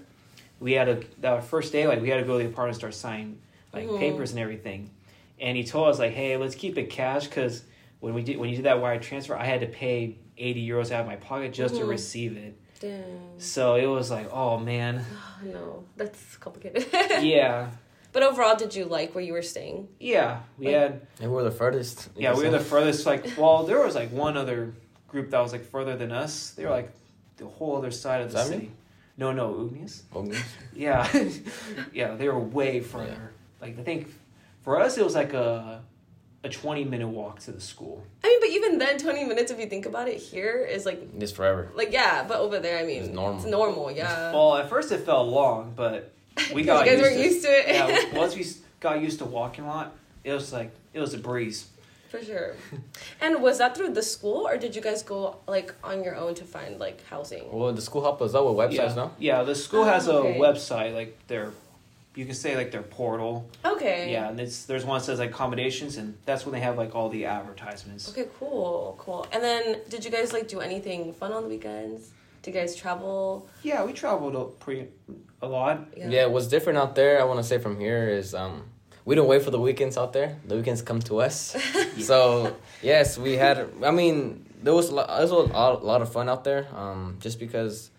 we 0.61 0.73
had 0.73 0.89
a 0.89 1.01
that 1.21 1.45
first 1.45 1.73
day 1.73 1.87
like 1.87 2.01
we 2.01 2.09
had 2.11 2.19
to 2.19 2.25
go 2.25 2.39
to 2.39 2.45
the 2.45 2.51
apartment 2.51 2.75
and 2.75 2.77
start 2.77 2.95
signing 2.95 3.39
like 3.73 3.89
Mhm. 3.89 3.99
papers 3.99 4.31
and 4.31 4.39
everything, 4.41 4.91
and 5.41 5.57
he 5.57 5.65
told 5.65 5.89
us 5.89 5.99
like, 5.99 6.13
hey, 6.13 6.37
let's 6.37 6.55
keep 6.55 6.79
it 6.79 6.91
cash 6.91 7.27
because 7.27 7.65
when 8.01 8.15
we 8.15 8.23
did 8.23 8.37
when 8.39 8.51
you 8.51 8.57
did 8.57 8.67
that 8.67 8.81
wire 8.81 8.99
transfer, 9.01 9.37
I 9.37 9.45
had 9.47 9.61
to 9.61 9.67
pay 9.67 10.17
eighty 10.39 10.67
euros 10.69 10.91
out 10.93 11.01
of 11.01 11.07
my 11.07 11.17
pocket 11.17 11.53
just 11.53 11.77
to 11.77 11.83
Mhm. 11.83 11.89
receive 11.89 12.37
it. 12.37 12.57
Damn. 12.85 13.39
So 13.39 13.77
it 13.77 13.87
was 13.87 14.11
like, 14.11 14.29
oh 14.33 14.59
man, 14.59 15.05
Oh, 15.43 15.47
no, 15.47 15.85
that's 15.97 16.37
complicated. 16.37 16.87
yeah, 17.23 17.71
But 18.13 18.23
overall, 18.23 18.57
did 18.57 18.75
you 18.75 18.85
like 18.85 19.15
where 19.15 19.25
you 19.25 19.33
were 19.33 19.43
staying? 19.43 19.89
yeah. 19.99 20.41
We 20.59 20.67
Like- 20.67 20.75
had 20.77 20.93
And 21.21 21.31
we 21.31 21.37
were 21.37 21.45
the 21.45 21.51
furthest. 21.51 22.09
Yeah, 22.17 22.35
we 22.37 22.45
were 22.45 22.51
the 22.51 22.61
furthest. 22.61 23.07
Like, 23.07 23.25
well, 23.39 23.65
there 23.65 23.81
was 23.85 23.95
like 23.95 24.11
one 24.11 24.37
other 24.37 24.75
group 25.09 25.31
that 25.31 25.41
was 25.41 25.53
like 25.53 25.65
further 25.65 25.97
than 25.97 26.13
us. 26.13 26.51
They 26.51 26.65
were 26.65 26.71
like 26.81 26.91
the 27.39 27.47
whole 27.47 27.77
other 27.77 27.91
side 27.91 28.21
of 28.23 28.33
the 28.33 28.39
Zambia? 28.39 28.49
city. 28.49 28.71
No, 29.17 29.33
no, 29.33 29.53
Ugnis. 29.55 30.03
Ognis. 30.13 30.43
Yeah, 30.75 31.09
yeah, 31.93 32.15
they 32.17 32.29
were 32.29 32.39
way 32.39 32.81
further. 32.81 33.33
Like, 33.63 33.79
I 33.79 33.83
think 33.83 34.13
for 34.63 34.81
us 34.81 34.99
it 34.99 35.05
was 35.05 35.15
like 35.15 35.33
a 35.35 35.83
a 36.45 36.49
twenty 36.49 36.85
minute 36.85 37.09
walk 37.09 37.41
to 37.41 37.53
the 37.53 37.61
school. 37.61 38.05
I 38.23 38.29
mean, 38.29 38.41
but 38.41 38.51
even 38.51 38.79
then, 38.79 38.99
20 38.99 39.25
minutes, 39.25 39.51
if 39.51 39.59
you 39.59 39.67
think 39.67 39.87
about 39.87 40.09
it, 40.09 40.19
here 40.19 40.59
is 40.59 40.85
like, 40.87 41.01
It's 41.19 41.33
forever. 41.33 41.71
like 41.75 41.91
yeah, 41.93 42.25
but 42.29 42.39
over 42.39 42.61
there, 42.61 42.79
I 42.79 42.85
mean, 42.85 43.03
It's 43.05 43.13
normal. 43.13 43.41
It's 43.41 43.51
normal, 43.51 43.91
yeah. 43.91 44.33
Well, 44.33 44.57
at 44.57 44.69
first 44.69 44.93
it 44.93 45.01
felt 45.07 45.29
long, 45.29 45.73
but 45.75 46.13
we 46.53 46.61
you 46.63 46.67
got 46.67 46.85
guys 46.85 46.99
used 46.99 47.03
weren't 47.03 47.17
to, 47.17 47.25
used 47.25 47.43
to 47.45 47.51
it. 47.51 47.75
yeah, 48.13 48.19
once 48.23 48.37
we 48.37 48.45
got 48.81 49.01
used 49.01 49.19
to 49.21 49.25
walking 49.25 49.65
a 49.65 49.69
lot, 49.69 49.93
it 50.23 50.33
was 50.33 50.53
like 50.53 50.71
it 50.93 51.01
was 51.01 51.15
a 51.15 51.19
breeze. 51.19 51.69
For 52.11 52.23
sure. 52.23 52.55
And 53.21 53.43
was 53.43 53.59
that 53.59 53.77
through 53.77 53.93
the 53.95 54.03
school, 54.03 54.47
or 54.47 54.57
did 54.57 54.77
you 54.77 54.83
guys 54.83 55.03
go 55.03 55.37
like 55.49 55.75
on 55.83 56.05
your 56.05 56.15
own 56.15 56.35
to 56.37 56.45
find 56.45 56.79
like 56.79 56.99
housing? 57.09 57.45
Well, 57.51 57.73
the 57.73 57.83
school 57.83 58.03
helped 58.03 58.21
us 58.23 58.35
out 58.35 58.45
with 58.47 58.57
websites, 58.63 58.91
yeah. 58.95 59.03
no? 59.03 59.11
Yeah, 59.19 59.43
the 59.43 59.55
school 59.55 59.81
Oh, 59.83 59.85
has 59.95 60.07
a 60.09 60.13
oh, 60.13 60.35
website 60.47 60.95
like 60.95 61.17
their, 61.27 61.53
you 62.15 62.25
can 62.25 62.35
say 62.35 62.57
like 62.57 62.71
their 62.71 62.83
portal. 62.83 63.49
Okay. 63.65 64.13
Yeah, 64.13 64.29
and 64.29 64.39
it's 64.39 64.65
there's 64.65 64.85
one 64.85 64.99
that 64.99 65.05
says 65.05 65.19
like 65.19 65.31
accommodations, 65.31 65.97
and 65.97 66.17
that's 66.25 66.45
when 66.47 66.53
they 66.53 66.61
have 66.61 66.77
like 66.79 66.95
all 66.95 67.09
the 67.09 67.27
advertisements. 67.27 68.09
Okay, 68.11 68.27
cool, 68.39 68.95
cool. 68.99 69.27
And 69.33 69.43
then, 69.43 69.81
did 69.89 70.05
you 70.05 70.11
guys 70.11 70.33
like 70.33 70.49
do 70.49 70.61
anything 70.61 71.13
fun 71.13 71.33
on 71.33 71.43
the 71.45 71.49
weekends? 71.49 72.11
Did 72.43 72.55
you 72.55 72.61
guys 72.61 72.77
travel? 72.77 73.49
Yeah, 73.63 73.85
we 73.85 73.93
traveled 73.93 74.37
a 74.37 74.45
pretty 74.45 74.89
a 75.43 75.47
lot. 75.49 75.87
Yeah. 75.97 76.27
what's 76.27 76.47
different 76.49 76.79
out 76.79 76.95
there, 76.95 77.21
I 77.21 77.25
want 77.25 77.39
to 77.39 77.45
say 77.45 77.59
from 77.59 77.79
here 77.79 78.09
is 78.09 78.35
um, 78.35 78.65
we 79.05 79.15
don't 79.15 79.29
wait 79.29 79.43
for 79.43 79.51
the 79.51 79.61
weekends 79.61 79.97
out 79.97 80.13
there. 80.13 80.37
The 80.47 80.57
weekends 80.57 80.83
come 80.83 81.01
to 81.01 81.21
us. 81.21 81.57
So 81.99 82.57
yes, 82.83 83.17
we 83.17 83.35
had. 83.35 83.71
I 83.85 83.93
mean, 83.93 84.45
there 84.63 84.75
was 84.75 84.89
a 84.91 84.95
lot, 84.97 85.07
there 85.07 85.21
was 85.21 85.31
a 85.31 85.37
lot, 85.37 85.81
a 85.81 85.87
lot 85.87 86.03
of 86.03 86.13
fun 86.13 86.29
out 86.29 86.43
there. 86.43 86.67
Um, 86.75 87.19
just 87.21 87.39
because 87.39 87.91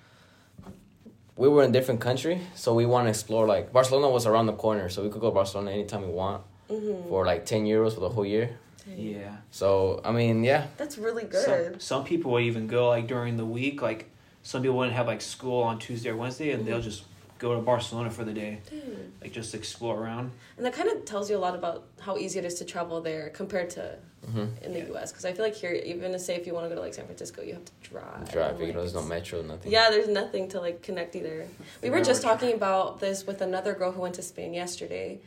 we 1.38 1.48
were 1.50 1.64
in 1.64 1.70
a 1.70 1.74
different 1.74 2.00
country, 2.02 2.42
so 2.56 2.74
we 2.74 2.86
want 2.86 3.06
to 3.06 3.10
explore. 3.10 3.46
Like 3.48 3.72
Barcelona 3.74 4.10
was 4.10 4.26
around 4.26 4.46
the 4.48 4.54
corner, 4.54 4.90
so 4.90 5.04
we 5.04 5.10
could 5.10 5.22
go 5.22 5.30
to 5.30 5.34
Barcelona 5.36 5.72
anytime 5.72 6.02
we 6.02 6.14
want 6.14 6.44
Mm-hmm. 6.68 7.10
for 7.10 7.26
like 7.28 7.46
ten 7.46 7.66
euros 7.66 7.94
for 7.94 8.00
the 8.00 8.10
whole 8.10 8.26
year. 8.26 8.58
Yeah. 8.98 9.36
So 9.52 10.02
I 10.04 10.12
mean, 10.12 10.44
yeah, 10.44 10.66
That's 10.78 10.98
really 10.98 11.26
good. 11.26 11.80
some 11.82 12.04
people 12.04 12.32
would 12.32 12.44
even 12.44 12.66
go 12.68 12.90
like 12.90 13.06
during 13.08 13.38
the 13.38 13.46
week. 13.46 13.82
Like 13.84 14.10
some 14.42 14.62
people 14.64 14.78
wouldn't 14.78 14.96
have 14.96 15.06
like 15.08 15.22
school 15.22 15.62
on 15.64 15.78
Tuesday 15.78 16.10
or 16.10 16.16
Wednesday, 16.16 16.52
and 16.52 16.66
they'll 16.66 16.82
just 16.82 17.04
go 17.38 17.54
to 17.56 17.62
Barcelona 17.62 18.10
for 18.10 18.24
the 18.24 18.34
day, 18.34 18.60
Dang. 18.70 19.12
like 19.22 19.32
just 19.34 19.54
explore 19.54 20.00
around. 20.02 20.32
And 20.58 20.66
that 20.66 20.74
kind 20.74 20.90
of 20.90 21.04
tells 21.06 21.30
you 21.30 21.38
a 21.38 21.40
lot 21.40 21.56
about 21.56 21.84
how 22.00 22.18
easy 22.18 22.40
it 22.40 22.46
is 22.46 22.56
to 22.56 22.66
travel 22.66 23.02
there 23.02 23.30
compared 23.30 23.70
to 23.72 23.98
hmm 24.32 24.46
in 24.64 24.74
the 24.74 24.80
Yeah. 24.80 24.88
U.S. 24.88 25.12
Because 25.12 25.26
I 25.26 25.34
feel 25.34 25.46
like 25.46 25.54
here, 25.56 25.72
even 25.72 26.12
to 26.14 26.20
say 26.20 26.36
if 26.36 26.48
you 26.48 26.54
want 26.54 26.66
to 26.66 26.70
go 26.70 26.76
to 26.76 26.82
like 26.82 26.94
San 26.96 27.06
Francisco, 27.06 27.42
you 27.44 27.54
have 27.54 27.66
to 27.66 27.72
drive. 27.84 28.32
drive. 28.32 28.58
Like, 28.60 28.68
You 28.70 28.74
know, 28.74 28.80
there's 28.82 28.94
no 28.96 29.04
metro, 29.04 29.42
nothing. 29.44 29.72
Yeah, 29.72 29.90
there's 29.92 30.08
nothing 30.08 30.48
to 30.50 30.60
like 30.60 30.82
connect 30.82 31.16
either. 31.16 31.46
We 31.84 31.90
were 31.92 32.02
just 32.02 32.22
talking 32.24 32.54
about 32.54 33.00
this 33.00 33.28
with 33.28 33.42
another 33.42 33.74
girl 33.76 33.92
who 33.92 34.02
went 34.02 34.16
to 34.16 34.22
Spain 34.24 34.54
yesterday. 34.54 35.20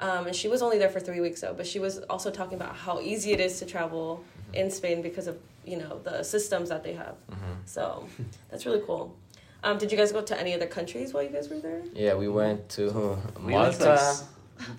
Um, 0.00 0.26
and 0.26 0.36
she 0.36 0.48
was 0.48 0.60
only 0.62 0.78
there 0.78 0.88
for 0.90 1.00
three 1.00 1.20
weeks 1.20 1.40
though, 1.40 1.54
but 1.54 1.66
she 1.66 1.78
was 1.78 1.98
also 2.10 2.30
talking 2.30 2.54
about 2.54 2.74
how 2.76 3.00
easy 3.00 3.32
it 3.32 3.40
is 3.40 3.58
to 3.60 3.66
travel 3.66 4.22
in 4.52 4.70
Spain 4.70 5.02
because 5.02 5.26
of 5.26 5.36
you 5.64 5.76
know 5.78 5.98
the 6.04 6.22
systems 6.22 6.68
that 6.68 6.82
they 6.84 6.92
have. 6.94 7.16
hmm 7.28 7.54
So 7.64 8.06
that's 8.50 8.66
really 8.66 8.82
cool. 8.86 9.16
Um, 9.64 9.78
did 9.78 9.90
you 9.90 9.96
guys 9.96 10.12
go 10.12 10.20
to 10.20 10.38
any 10.38 10.52
other 10.54 10.66
countries 10.66 11.14
while 11.14 11.22
you 11.22 11.30
guys 11.30 11.48
were 11.48 11.58
there? 11.58 11.82
Yeah, 11.94 12.14
we 12.16 12.28
went 12.28 12.68
to 12.70 13.18
We 13.42 13.52
Malta, 13.56 13.98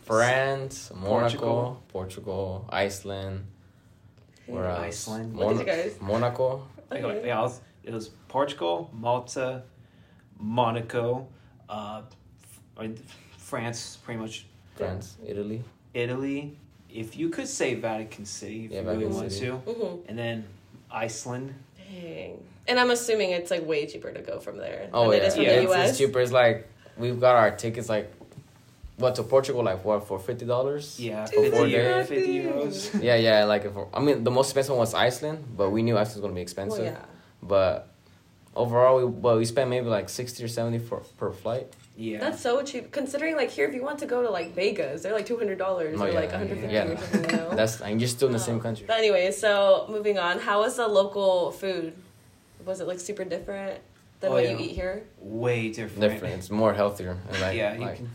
France, 0.04 0.92
Monaco, 0.94 1.10
Portugal. 1.10 1.84
Portugal, 1.89 2.65
Iceland. 2.70 3.46
Where 4.46 4.68
else? 4.68 4.80
Iceland. 5.08 5.36
What 5.36 5.58
did 5.58 5.60
you 5.62 5.65
guys? 5.65 5.98
Monaco. 6.00 6.68
Okay. 6.92 7.25
yeah, 7.25 7.39
it 7.39 7.42
was, 7.42 7.62
it 7.84 7.94
was 7.94 8.10
Portugal, 8.27 8.92
Malta, 8.94 9.63
Monaco, 10.39 11.27
uh, 11.68 12.04
France, 13.38 13.98
pretty 14.04 14.20
much 14.20 14.46
France, 14.75 15.18
Italy. 15.25 15.63
Italy. 15.96 16.58
If 16.92 17.18
you 17.18 17.30
could 17.30 17.48
say 17.48 17.74
Vatican 17.74 18.25
City, 18.25 18.65
if 18.65 18.72
Yeah, 18.72 18.82
you 18.82 18.88
really 18.88 18.98
Vatican 19.06 19.15
want 19.18 19.32
City. 19.32 19.48
to, 19.48 19.54
Mm-hmm. 19.58 20.10
and 20.10 20.18
then 20.20 20.46
Iceland. 20.92 21.56
Dang. 21.92 22.44
And 22.68 22.80
I'm 22.80 22.89
assuming 22.92 23.32
it's 23.32 23.51
like 23.51 23.65
way 23.65 23.86
cheaper 23.86 24.12
to 24.12 24.22
go 24.22 24.39
from 24.39 24.58
there 24.58 24.89
Oh 24.94 25.12
than 25.12 25.20
yeah, 25.20 25.24
it 25.24 25.27
is 25.27 25.34
from 25.36 25.44
Yeah, 25.44 25.56
the 25.62 25.72
US. 25.72 25.89
it's 25.89 25.98
cheaper. 26.00 26.20
It's 26.20 26.32
like 26.32 26.68
we've 26.98 27.20
got 27.20 27.36
our 27.36 27.51
tickets 27.51 27.89
like 27.89 28.12
what 28.98 29.15
to 29.15 29.24
Portugal 29.24 29.62
like 29.63 29.84
what 29.84 30.08
for 30.08 30.18
fifty 30.20 30.46
dollars? 30.46 31.00
Yeah, 31.00 31.25
For 31.25 31.42
50, 31.44 31.50
four 31.51 31.68
euro- 31.68 32.04
50 32.04 32.27
euros. 32.39 33.01
Yeah, 33.04 33.15
yeah. 33.15 33.44
Like 33.44 33.65
if, 33.65 33.74
I 33.94 34.00
mean, 34.00 34.24
the 34.24 34.32
most 34.32 34.48
expensive 34.48 34.72
one 34.72 34.80
was 34.80 34.94
Iceland, 34.94 35.44
but 35.58 35.70
we 35.70 35.84
knew 35.84 35.98
Iceland 35.98 36.15
was 36.15 36.22
gonna 36.22 36.34
be 36.34 36.42
expensive. 36.42 36.80
Oh, 36.82 36.84
yeah. 36.86 37.06
But 37.44 37.89
overall, 38.56 38.98
we 38.98 39.06
well 39.06 39.38
we 39.38 39.46
spent 39.46 39.70
maybe 39.70 39.88
like 39.88 40.10
sixty 40.10 40.44
or 40.44 40.48
seventy 40.48 40.80
for 40.80 41.01
per 41.18 41.32
flight. 41.32 41.74
Yeah. 41.98 42.20
That's 42.20 42.42
so 42.42 42.62
cheap. 42.62 42.92
Considering 42.92 43.36
like 43.38 43.50
here, 43.52 43.66
if 43.68 43.74
you 43.74 43.82
want 43.82 44.00
to 44.00 44.06
go 44.06 44.22
to 44.22 44.30
like 44.30 44.54
Vegas, 44.54 45.02
they're 45.04 45.14
like 45.14 45.25
two 45.25 45.38
hundred 45.38 45.58
dollars 45.58 46.00
Oh, 46.00 46.04
or 46.06 46.10
yeah, 46.10 46.20
like 46.20 46.32
one 46.32 46.40
hundred 46.40 46.60
fifty 46.60 46.74
yeah. 46.74 46.84
or 46.86 46.98
something. 46.98 47.30
You 47.32 47.38
know? 47.38 47.50
That's 47.56 47.80
and 47.82 48.02
you're 48.02 48.08
still 48.10 48.28
in 48.28 48.34
the 48.34 48.40
same 48.40 48.56
Um, 48.56 48.62
country. 48.62 48.86
But 48.88 48.98
anyway, 48.98 49.32
so 49.32 49.86
moving 49.90 50.20
on, 50.20 50.40
how 50.40 50.60
was 50.62 50.75
the 50.75 50.88
local 50.88 51.52
food? 51.52 51.94
Was 52.66 52.82
it 52.82 52.88
like 52.88 53.00
super 53.00 53.24
different 53.24 53.80
than 54.20 54.32
Oh, 54.32 54.34
what 54.34 54.44
yeah. 54.44 54.52
you 54.52 54.58
eat 54.66 54.72
here? 54.72 55.04
way 55.22 55.70
different. 55.70 56.02
Different. 56.02 56.34
It's 56.36 56.50
more 56.52 56.74
healthier. 56.74 57.18
Like, 57.40 57.56
Yeah, 57.56 57.75
you 57.75 57.80
like, 57.82 57.96
can- 57.98 58.10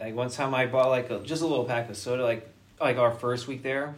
Like 0.00 0.14
one 0.14 0.28
time 0.30 0.54
I 0.54 0.66
bought 0.66 0.88
like 0.90 1.08
a, 1.10 1.20
just 1.20 1.42
a 1.42 1.46
little 1.46 1.64
pack 1.64 1.88
of 1.88 1.96
soda, 1.96 2.24
like 2.24 2.48
like 2.80 2.98
our 2.98 3.12
first 3.12 3.46
week 3.46 3.62
there, 3.62 3.94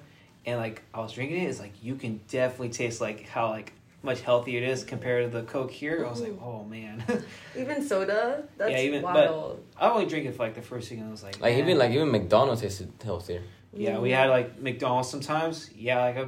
and 0.46 0.58
like 0.60 0.82
I 0.92 1.00
was 1.00 1.12
drinking 1.12 1.38
it. 1.44 1.48
It's 1.48 1.60
like 1.60 1.72
you 1.82 1.94
can 1.96 2.20
definitely 2.28 2.68
taste 2.70 3.00
like 3.00 3.26
how 3.28 3.48
like 3.50 3.72
much 4.02 4.20
healthier 4.20 4.62
it 4.62 4.68
is 4.68 4.84
compared 4.84 5.30
to 5.30 5.38
the 5.38 5.44
Coke 5.44 5.70
here. 5.70 6.04
I 6.06 6.10
was 6.10 6.20
like, 6.20 6.32
Mhm. 6.32 6.42
oh 6.42 6.64
man. 6.64 7.02
Even 7.58 7.86
soda? 7.86 8.44
That's 8.56 8.70
Yeah, 8.72 8.80
even- 8.80 9.02
but- 9.02 9.58
I 9.76 9.90
only 9.90 10.06
drink 10.06 10.26
it 10.26 10.34
for 10.36 10.44
like 10.44 10.54
the 10.54 10.62
first 10.62 10.90
week, 10.90 11.00
and 11.00 11.08
I 11.08 11.10
was 11.10 11.22
like, 11.22 11.40
like 11.40 11.54
man. 11.54 11.64
even 11.64 11.78
like 11.78 11.90
even 11.92 12.10
McDonald's 12.10 12.60
tasted 12.62 12.92
healthier. 13.04 13.42
yeah, 13.72 13.98
we 13.98 14.10
had 14.10 14.30
like 14.30 14.58
McDonald's 14.60 15.08
sometimes. 15.08 15.70
Yeah, 15.74 16.00
like 16.00 16.16
I, 16.16 16.26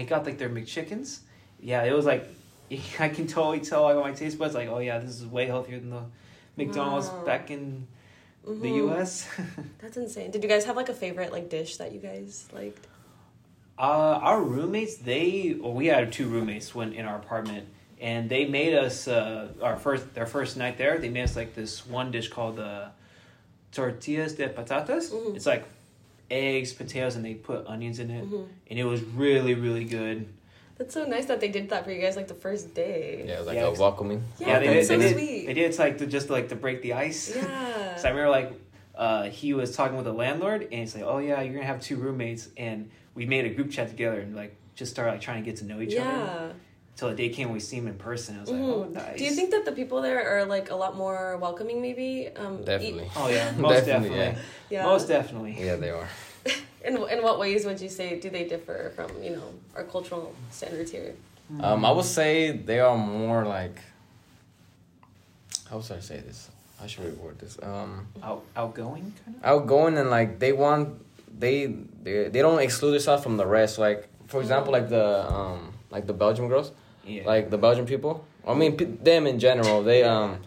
I 0.00 0.04
got 0.04 0.24
like 0.24 0.38
their 0.38 0.48
McChickens. 0.50 1.20
Yeah, 1.60 1.84
it 1.84 1.92
was 1.92 2.06
like 2.06 2.26
I 2.98 3.08
can 3.10 3.26
totally 3.26 3.60
tell 3.60 3.82
like 3.82 3.96
on 3.96 4.02
my 4.02 4.12
taste 4.12 4.38
buds 4.38 4.54
like, 4.54 4.68
oh 4.68 4.78
yeah, 4.78 4.98
this 4.98 5.10
is 5.20 5.26
way 5.26 5.46
healthier 5.46 5.78
than 5.78 5.90
the 5.90 6.04
McDonald's 6.56 7.08
Wow. 7.08 7.24
back 7.24 7.50
in 7.50 7.86
the 8.44 8.50
Mhm. 8.50 8.76
U.S. 8.76 9.28
That's 9.80 9.96
insane. 9.98 10.30
Did 10.30 10.42
you 10.42 10.48
guys 10.48 10.64
have 10.64 10.76
like 10.76 10.88
a 10.88 10.94
favorite 10.94 11.30
like 11.30 11.48
dish 11.50 11.76
that 11.76 11.92
you 11.92 12.00
guys 12.00 12.48
liked? 12.54 12.86
Uh, 13.78 13.82
our 14.22 14.40
roommates, 14.42 14.96
they 14.96 15.56
well, 15.58 15.72
we 15.72 15.86
had 15.86 16.12
two 16.12 16.28
roommates 16.28 16.74
when 16.74 16.92
in 16.92 17.04
our 17.06 17.16
apartment, 17.16 17.66
and 18.00 18.28
they 18.28 18.44
made 18.44 18.74
us 18.74 19.08
uh, 19.08 19.48
our 19.62 19.76
first 19.76 20.14
their 20.14 20.26
first 20.26 20.56
night 20.56 20.76
there. 20.78 20.98
They 20.98 21.08
made 21.08 21.22
us 21.24 21.36
like 21.36 21.54
this 21.54 21.86
one 21.86 22.10
dish 22.10 22.28
called 22.28 22.56
the 22.56 22.88
tortillas 23.72 24.34
de 24.34 24.48
patatas. 24.48 25.10
Mhm. 25.10 25.34
It's 25.36 25.46
like 25.46 25.64
eggs, 26.30 26.72
potatoes, 26.72 27.16
and 27.16 27.24
they 27.24 27.34
put 27.34 27.66
onions 27.66 27.98
in 27.98 28.10
it, 28.10 28.24
Mhm. 28.30 28.46
and 28.70 28.78
it 28.78 28.84
was 28.84 29.02
really 29.02 29.54
really 29.54 29.84
good. 29.84 30.26
That's 30.78 30.94
so 30.94 31.04
nice 31.06 31.26
that 31.26 31.40
they 31.40 31.48
did 31.48 31.68
that 31.70 31.84
for 31.84 31.92
you 31.92 32.00
guys 32.00 32.16
like 32.16 32.28
the 32.28 32.34
first 32.34 32.74
day. 32.74 33.24
Yeah, 33.26 33.34
it 33.34 33.38
was 33.38 33.46
like 33.46 33.56
Yeah, 33.56 33.66
a 33.66 33.72
welcoming. 33.72 34.22
Yeah, 34.38 34.58
they 34.58 34.66
that's 34.66 34.88
did. 34.88 34.94
so 34.94 34.98
they 34.98 35.08
did. 35.08 35.16
sweet. 35.16 35.46
They 35.46 35.54
did 35.54 35.70
it 35.70 35.72
to, 35.74 35.82
like 35.82 35.98
to 35.98 36.06
just 36.06 36.28
like 36.30 36.48
to 36.50 36.56
break 36.56 36.82
the 36.82 36.92
ice. 36.94 37.34
Yeah. 37.34 37.96
So 37.98 38.08
I 38.08 38.10
remember 38.10 38.30
like 38.30 38.52
uh, 39.02 39.24
he 39.40 39.52
was 39.52 39.74
talking 39.74 39.96
with 39.96 40.06
the 40.06 40.12
landlord, 40.24 40.62
and 40.62 40.74
he's 40.82 40.94
like, 40.94 41.04
"Oh 41.12 41.18
yeah, 41.18 41.40
you're 41.42 41.54
gonna 41.54 41.66
have 41.74 41.80
two 41.88 41.96
roommates," 41.96 42.48
and 42.56 42.78
we 43.16 43.26
made 43.26 43.44
a 43.44 43.52
group 43.56 43.68
chat 43.76 43.88
together 43.94 44.20
and 44.20 44.36
like 44.42 44.54
just 44.76 44.92
started 44.92 45.12
like 45.14 45.20
trying 45.20 45.42
to 45.42 45.50
get 45.50 45.56
to 45.58 45.64
know 45.64 45.80
each 45.80 45.96
other. 45.96 46.08
yeah. 46.10 46.52
Till 46.94 47.08
the 47.08 47.14
day 47.22 47.30
came 47.30 47.48
when 47.48 47.54
we 47.54 47.60
see 47.60 47.78
him 47.80 47.88
in 47.88 47.94
person. 48.10 48.36
I 48.36 48.40
was 48.42 48.50
like, 48.50 48.60
Mhm. 48.60 48.72
"Oh, 48.74 48.84
nice." 48.84 49.18
Do 49.18 49.24
you 49.24 49.32
think 49.38 49.50
that 49.50 49.64
the 49.64 49.72
people 49.80 49.98
there 50.02 50.20
are 50.34 50.44
like 50.56 50.70
a 50.70 50.76
lot 50.76 50.92
more 51.04 51.36
welcoming? 51.38 51.78
Maybe. 51.88 52.28
Um, 52.42 52.60
e- 52.60 52.64
Definitely. 52.64 53.08
Oh 53.16 53.28
yeah, 53.28 53.50
most 53.68 53.86
definitely. 53.86 54.18
yeah. 54.18 54.38
yeah. 54.74 54.84
Most 54.92 55.08
definitely. 55.08 55.54
Yeah, 55.58 55.76
they 55.76 55.90
are. 55.90 56.08
In 56.88 56.94
in 57.14 57.18
what 57.26 57.36
ways 57.44 57.64
would 57.66 57.80
you 57.80 57.88
say 57.98 58.08
do 58.24 58.28
they 58.36 58.44
differ 58.54 58.78
from 58.96 59.08
you 59.26 59.30
know 59.36 59.48
our 59.76 59.84
cultural 59.94 60.24
standards 60.58 60.90
here? 60.96 61.14
Um, 61.66 61.84
I 61.84 61.90
would 61.96 62.04
say 62.18 62.32
they 62.70 62.80
are 62.80 62.96
more 62.96 63.42
like. 63.58 63.76
How 65.70 65.80
should 65.80 65.96
I 65.96 66.00
say 66.00 66.18
this? 66.28 66.50
How 66.82 66.88
should 66.88 67.04
I 67.04 67.10
reword 67.10 67.38
this? 67.38 67.56
Um, 67.62 68.08
Out, 68.22 68.42
outgoing 68.56 69.14
kind 69.24 69.36
of. 69.36 69.44
outgoing 69.44 69.96
and 69.98 70.10
like 70.10 70.38
they 70.40 70.52
want 70.52 70.88
they 71.38 71.66
they 72.02 72.28
they 72.28 72.42
don't 72.42 72.58
exclude 72.60 72.92
themselves 72.92 73.22
from 73.22 73.36
the 73.36 73.46
rest. 73.46 73.78
Like 73.78 74.08
for 74.26 74.40
example, 74.40 74.72
like 74.72 74.88
the 74.88 75.06
um 75.32 75.72
like 75.94 76.06
the 76.08 76.12
Belgian 76.24 76.48
girls, 76.48 76.72
Yeah. 77.06 77.22
like 77.32 77.50
the 77.50 77.58
Belgian 77.66 77.86
people. 77.86 78.24
I 78.46 78.54
mean 78.54 78.76
pe- 78.76 78.96
them 79.08 79.26
in 79.28 79.38
general. 79.38 79.84
They 79.84 80.02
um 80.02 80.38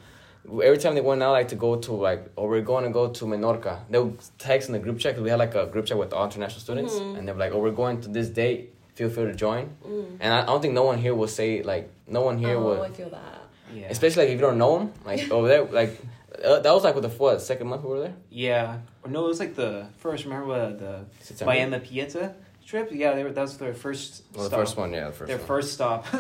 every 0.68 0.78
time 0.78 0.94
they 0.96 1.02
went 1.12 1.24
out 1.24 1.32
like 1.32 1.48
to 1.48 1.56
go 1.56 1.78
to 1.78 1.92
like 1.94 2.22
or 2.36 2.50
we're 2.50 2.68
going 2.74 2.84
to 2.84 2.90
go 3.00 3.08
to 3.10 3.26
Menorca. 3.26 3.80
They 3.90 4.00
would 4.00 4.20
text 4.38 4.68
in 4.70 4.74
the 4.74 4.80
group 4.80 5.00
chat 5.00 5.14
because 5.14 5.24
we 5.24 5.30
had 5.30 5.40
like 5.40 5.56
a 5.56 5.66
group 5.68 5.86
chat 5.86 5.98
with 5.98 6.12
all 6.14 6.26
international 6.26 6.60
students, 6.68 6.94
Mhm. 6.96 7.18
and 7.18 7.22
they 7.28 7.32
were 7.32 7.40
like, 7.46 7.54
"Oh, 7.54 7.60
we're 7.66 7.72
going 7.84 8.02
to 8.02 8.10
this 8.10 8.28
date. 8.30 8.74
Feel 8.96 9.10
free 9.10 9.26
to 9.32 9.36
join." 9.48 9.64
Mm. 9.88 10.18
And 10.20 10.34
I, 10.34 10.40
I 10.42 10.46
don't 10.52 10.62
think 10.62 10.74
no 10.74 10.84
one 10.92 10.98
here 11.06 11.16
will 11.16 11.34
say 11.40 11.64
like 11.64 11.90
no 12.08 12.22
one 12.30 12.38
here 12.38 12.58
oh, 12.58 12.64
would 12.66 12.80
I 12.92 12.94
feel 13.00 13.10
that. 13.10 13.40
yeah. 13.74 13.88
especially 13.96 14.24
like 14.24 14.32
if 14.34 14.36
you 14.40 14.46
don't 14.48 14.58
know 14.64 14.74
them 14.80 14.88
like 15.06 15.22
over 15.32 15.48
there 15.48 15.64
like 15.82 15.94
uh, 16.44 16.60
that 16.60 16.72
was 16.74 16.84
like 16.84 16.96
with 16.96 17.04
the 17.04 17.10
what 17.10 17.42
second 17.42 17.68
month 17.68 17.84
we 17.84 17.90
were 17.90 18.00
there 18.02 18.16
yeah. 18.30 18.80
Or 19.04 19.10
no, 19.12 19.26
it 19.26 19.28
was 19.30 19.40
like 19.40 19.56
the 19.56 19.88
first. 19.98 20.24
Remember 20.26 20.48
what 20.48 20.80
the 20.80 21.06
September? 21.22 21.54
Miami 21.54 21.80
Pieta 21.80 22.34
trip? 22.66 22.90
Yeah, 22.92 23.14
they 23.14 23.24
were, 23.24 23.32
that 23.32 23.42
was 23.42 23.58
their 23.58 23.74
first. 23.74 24.24
well, 24.34 24.44
the 24.44 24.50
stop. 24.50 24.60
first 24.60 24.78
one 24.78 24.92
yeah 24.94 25.06
the 25.08 25.12
first 25.14 25.28
Their 25.28 25.38
one. 25.38 25.48
first 25.48 25.74
stop. 25.74 26.06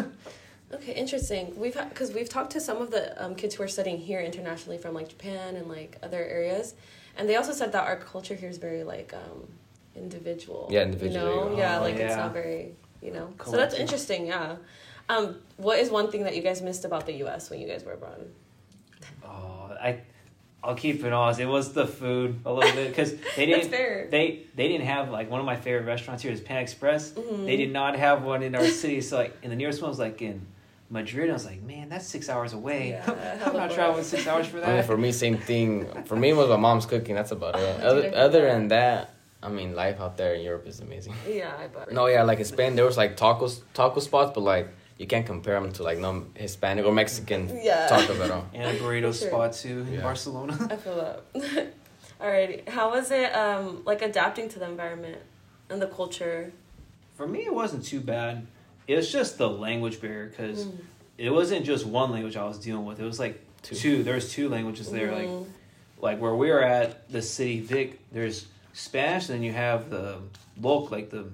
Okay, 0.73 0.93
interesting. 0.93 1.53
We've 1.57 1.77
because 1.89 2.11
we've 2.11 2.27
talked 2.27 2.51
to 2.53 2.59
some 2.59 2.81
of 2.81 2.89
the 2.91 3.03
um, 3.23 3.35
kids 3.35 3.53
who 3.55 3.63
are 3.63 3.67
studying 3.67 3.97
here 3.99 4.19
internationally 4.19 4.79
from 4.79 4.93
like 4.95 5.07
Japan 5.07 5.55
and 5.55 5.69
like 5.69 5.97
other 6.01 6.17
areas, 6.23 6.73
and 7.15 7.29
they 7.29 7.35
also 7.35 7.53
said 7.53 7.71
that 7.73 7.85
our 7.85 7.95
culture 7.97 8.33
here 8.35 8.49
is 8.49 8.57
very 8.57 8.83
like 8.83 9.13
um, 9.13 9.47
individual. 9.95 10.67
Yeah, 10.71 10.81
individual, 10.83 11.23
You 11.25 11.35
know? 11.51 11.51
yeah. 11.51 11.57
Yeah, 11.57 11.77
Oh, 11.79 11.81
like 11.83 11.95
it's 11.95 12.15
not 12.15 12.33
very 12.33 12.73
you 13.01 13.11
know. 13.11 13.29
So 13.45 13.51
that's 13.51 13.75
interesting. 13.75 14.25
Yeah. 14.27 14.55
Um, 15.07 15.37
what 15.57 15.77
is 15.79 15.89
one 15.91 16.09
thing 16.11 16.23
that 16.23 16.35
you 16.35 16.41
guys 16.41 16.61
missed 16.63 16.83
about 16.83 17.05
the 17.05 17.13
U.S. 17.25 17.49
when 17.51 17.59
you 17.61 17.67
guys 17.67 17.83
were 17.83 17.93
abroad? 17.93 18.27
Oh, 19.25 19.75
I. 19.81 19.99
I'll 20.63 20.73
keep 20.73 21.03
it 21.03 21.13
honest. 21.13 21.39
It 21.39 21.45
was 21.45 21.73
the 21.73 21.85
food 21.85 22.39
a 22.43 22.51
little 22.51 22.71
bit 22.73 22.89
because 22.89 23.13
they 23.35 23.45
didn't. 23.45 23.69
They 23.69 24.41
they 24.55 24.67
didn't 24.67 24.87
have 24.87 25.11
like 25.11 25.29
one 25.29 25.39
of 25.39 25.45
my 25.45 25.55
favorite 25.55 25.85
restaurants 25.85 26.23
here 26.23 26.31
is 26.31 26.41
Panda 26.41 26.61
Express. 26.63 27.11
Mhm. 27.11 27.45
They 27.45 27.55
did 27.55 27.71
not 27.71 27.95
have 27.95 28.23
one 28.23 28.41
in 28.41 28.55
our 28.55 28.65
city. 28.65 28.99
So 29.01 29.17
like, 29.17 29.37
and 29.43 29.51
the 29.51 29.55
nearest 29.55 29.79
one 29.83 29.89
was 29.89 29.99
like 29.99 30.23
in 30.23 30.41
Madrid. 30.89 31.29
I 31.29 31.33
was 31.33 31.45
like, 31.45 31.61
man, 31.61 31.89
that's 31.89 32.07
six 32.07 32.29
hours 32.29 32.53
away. 32.53 32.89
Yeah, 32.89 33.41
I'm 33.45 33.53
not 33.53 33.69
traveling 33.71 34.03
six 34.03 34.25
hours 34.25 34.47
for 34.47 34.57
I 34.57 34.65
mean, 34.67 34.75
that. 34.77 34.85
for 34.85 34.97
me 34.97 35.11
same 35.11 35.37
thing 35.37 35.85
for 36.05 36.15
me 36.15 36.29
it 36.31 36.35
was 36.35 36.49
my 36.49 36.55
mom's 36.57 36.87
cooking 36.87 37.13
that's 37.13 37.31
about 37.31 37.55
it 37.57 37.61
Oh, 37.83 37.87
other, 37.89 38.11
other 38.15 38.41
than 38.47 38.67
that 38.69 39.13
I 39.43 39.49
mean 39.49 39.75
life 39.75 39.99
out 40.01 40.17
there 40.17 40.33
in 40.33 40.41
Europe 40.41 40.65
is 40.65 40.79
amazing 40.79 41.13
Yeah, 41.27 41.53
I 41.59 41.67
bet. 41.67 41.91
no 41.91 42.07
yeah 42.07 42.23
like 42.23 42.39
in 42.39 42.45
Spain 42.45 42.75
there 42.75 42.85
was 42.85 42.97
like 42.97 43.17
tacos 43.17 43.61
taco 43.75 43.99
spots 43.99 44.31
but 44.33 44.41
like 44.41 44.67
you 44.97 45.07
can't 45.07 45.25
compare 45.25 45.59
them 45.59 45.71
to 45.73 45.83
like 45.83 45.99
non 45.99 46.31
Hispanic 46.35 46.85
or 46.85 46.93
Mexican 46.93 47.49
Yeah. 47.61 47.87
tacos 47.89 48.19
at 48.23 48.31
all 48.31 48.45
and 48.53 48.77
a 48.77 48.79
burrito 48.81 49.01
Sure. 49.17 49.29
spot 49.29 49.53
too 49.53 49.79
in 49.87 49.93
Yeah. 49.93 50.01
Barcelona. 50.01 50.53
I 50.71 50.75
feel 50.77 50.95
that. 51.33 51.73
Alrighty, 52.21 52.67
how 52.69 52.91
was 52.91 53.11
it 53.11 53.35
um, 53.35 53.83
like 53.85 54.01
adapting 54.01 54.47
to 54.49 54.59
the 54.59 54.65
environment 54.65 55.17
and 55.69 55.81
the 55.81 55.87
culture? 55.87 56.51
For 57.15 57.27
me, 57.27 57.39
it 57.45 57.53
wasn't 57.53 57.83
too 57.83 57.99
bad. 57.99 58.47
It 58.87 58.95
was 58.95 59.11
just 59.11 59.37
the 59.37 59.49
language 59.49 59.99
barrier 59.99 60.27
because 60.27 60.65
Mm. 60.65 60.77
it 61.17 61.29
wasn't 61.29 61.65
just 61.65 61.85
one 61.85 62.11
language 62.11 62.37
I 62.37 62.45
was 62.45 62.57
dealing 62.57 62.85
with. 62.85 62.99
It 62.99 63.03
was 63.05 63.19
like 63.19 63.41
Two. 63.63 63.75
two. 63.75 64.03
There 64.03 64.15
was 64.15 64.31
two 64.31 64.47
languages 64.47 64.91
there. 64.91 65.11
Like 65.11 65.27
Mhm. 65.27 65.45
like 65.99 66.19
where 66.21 66.35
we 66.35 66.49
were 66.51 66.63
at 66.63 67.09
the 67.09 67.21
city 67.21 67.59
Vic. 67.59 67.99
There's 68.11 68.45
Spanish, 68.73 69.27
and 69.27 69.35
then 69.35 69.43
you 69.43 69.51
have 69.53 69.89
the 69.89 70.19
local 70.61 70.89
like 70.97 71.09
the 71.09 71.25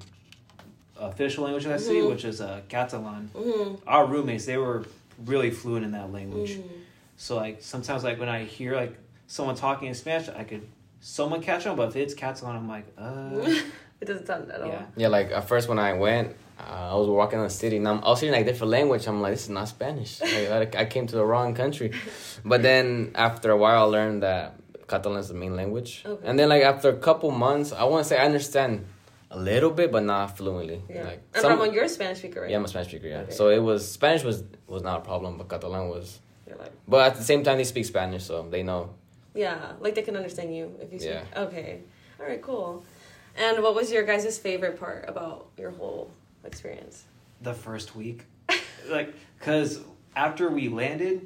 official 1.02 1.44
language 1.46 1.66
of 1.66 1.72
that 1.72 1.82
city, 1.82 2.00
Mhm. 2.02 2.10
which 2.10 2.26
is 2.26 2.42
uh, 2.42 2.62
Catalan. 2.70 3.30
Mhm. 3.36 3.80
Our 3.88 4.06
roommates 4.06 4.46
they 4.46 4.58
were 4.58 4.84
really 5.26 5.52
fluent 5.52 5.86
in 5.86 5.92
that 5.92 6.12
language. 6.12 6.58
Mhm. 6.58 6.64
So 7.18 7.36
like 7.36 7.62
sometimes 7.62 8.04
like 8.04 8.20
when 8.20 8.30
I 8.30 8.44
hear 8.44 8.76
like 8.76 8.96
someone 9.28 9.56
talking 9.56 9.88
in 9.88 9.94
Spanish, 9.94 10.30
I 10.30 10.44
could 10.44 10.64
someone 11.00 11.42
catch 11.42 11.66
on, 11.68 11.76
but 11.76 11.90
if 11.90 11.96
it's 11.96 12.14
Catalan, 12.14 12.56
I'm 12.56 12.68
like, 12.68 12.86
uh, 12.98 13.32
it 14.02 14.06
doesn't 14.06 14.26
sound 14.28 14.52
at 14.52 14.62
all. 14.62 14.68
yeah. 14.68 14.86
yeah 14.96 15.08
like 15.08 15.32
at 15.32 15.48
first 15.48 15.68
when 15.70 15.80
I 15.80 15.94
went 15.94 16.36
uh, 16.60 16.92
I 16.92 16.96
was 16.96 17.08
walking 17.08 17.40
in 17.40 17.44
the 17.46 17.50
city 17.50 17.78
and 17.78 17.88
I'm, 17.88 18.04
I 18.04 18.10
was 18.10 18.20
hearing 18.20 18.36
like 18.36 18.46
different 18.46 18.72
language 18.72 19.08
I'm 19.08 19.22
like 19.22 19.34
this 19.34 19.44
is 19.44 19.50
not 19.50 19.68
Spanish 19.68 20.22
like, 20.22 20.76
I 20.76 20.82
I 20.82 20.86
came 20.86 21.06
to 21.08 21.16
the 21.16 21.26
wrong 21.26 21.54
country 21.56 21.92
but 22.46 22.62
then 22.68 23.12
after 23.16 23.50
a 23.52 23.58
while 23.58 23.82
I 23.84 23.88
learned 23.98 24.22
that 24.24 24.56
Catalan 24.88 25.20
is 25.20 25.28
the 25.30 25.34
main 25.36 25.56
language 25.56 26.04
Okay. 26.06 26.28
and 26.28 26.38
then 26.40 26.50
like 26.50 26.64
after 26.64 26.90
a 26.90 26.96
couple 26.98 27.30
months 27.32 27.72
I 27.72 27.84
want 27.86 28.04
to 28.04 28.10
say 28.10 28.18
I 28.20 28.26
understand 28.26 28.86
a 29.34 29.40
little 29.40 29.72
bit 29.72 29.92
but 29.92 30.04
not 30.04 30.38
fluently 30.38 30.82
Yeah. 30.90 31.04
like 31.10 31.22
and 31.34 31.42
some- 31.42 31.52
Ramon, 31.54 31.74
you're 31.74 31.86
a 31.86 31.90
Spanish 31.90 32.20
speaker, 32.20 32.42
right? 32.42 32.50
yeah 32.52 32.58
I'm 32.58 32.66
a 32.66 32.68
Spanish 32.68 32.90
speaker 32.90 33.08
yeah 33.08 33.22
Okay. 33.26 33.32
so 33.40 33.50
it 33.50 33.60
was 33.70 33.82
Spanish 34.00 34.24
was 34.24 34.44
was 34.68 34.84
not 34.84 34.98
a 35.02 35.04
problem 35.12 35.38
but 35.38 35.48
Catalan 35.50 35.88
was 35.90 36.20
You're 36.48 36.58
like, 36.58 36.74
but 36.88 37.02
at 37.10 37.16
the 37.16 37.24
same 37.24 37.42
time 37.44 37.58
they 37.58 37.64
speak 37.76 37.86
Spanish 37.86 38.24
so 38.26 38.36
they 38.50 38.64
know 38.64 38.82
yeah, 39.34 39.74
like 39.80 39.96
they 39.96 40.02
can 40.02 40.18
understand 40.18 40.54
you 40.54 40.76
if 40.82 40.92
you 40.92 41.00
speak. 41.00 41.12
Yeah. 41.14 41.44
Okay. 41.46 41.80
All 42.20 42.26
right, 42.26 42.42
cool. 42.42 42.84
And 43.38 43.64
what 43.64 43.74
was 43.74 43.90
your 43.90 44.04
guys' 44.04 44.38
favorite 44.38 44.78
part 44.78 45.06
about 45.08 45.48
your 45.58 45.72
whole 45.72 46.12
experience? 46.44 47.06
the 47.42 47.54
first 47.54 47.96
week 47.96 48.26
like 48.90 49.14
because 49.40 49.80
after 50.16 50.50
we 50.52 50.68
landed 50.68 51.18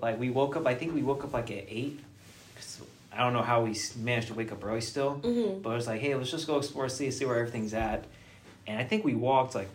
like 0.00 0.20
we 0.20 0.28
woke 0.30 0.54
up 0.58 0.66
i 0.72 0.74
think 0.74 0.94
we 0.94 1.02
woke 1.02 1.24
up 1.24 1.32
like 1.32 1.50
at 1.50 1.64
8 1.68 1.98
'Cause 1.98 2.03
i 3.14 3.18
don't 3.18 3.32
know 3.32 3.42
how 3.42 3.62
we 3.62 3.76
managed 3.98 4.28
to 4.28 4.34
wake 4.34 4.52
up 4.52 4.64
early 4.64 4.80
still 4.80 5.20
Mm-hmm. 5.22 5.60
but 5.62 5.70
it 5.70 5.74
was 5.74 5.86
like 5.86 6.00
hey 6.00 6.14
let's 6.14 6.30
just 6.30 6.46
go 6.46 6.58
explore 6.58 6.88
city 6.88 7.10
see 7.10 7.24
where 7.24 7.38
everything's 7.38 7.74
at 7.74 8.04
and 8.66 8.78
i 8.78 8.84
think 8.84 9.04
we 9.04 9.14
walked 9.14 9.54
like 9.54 9.68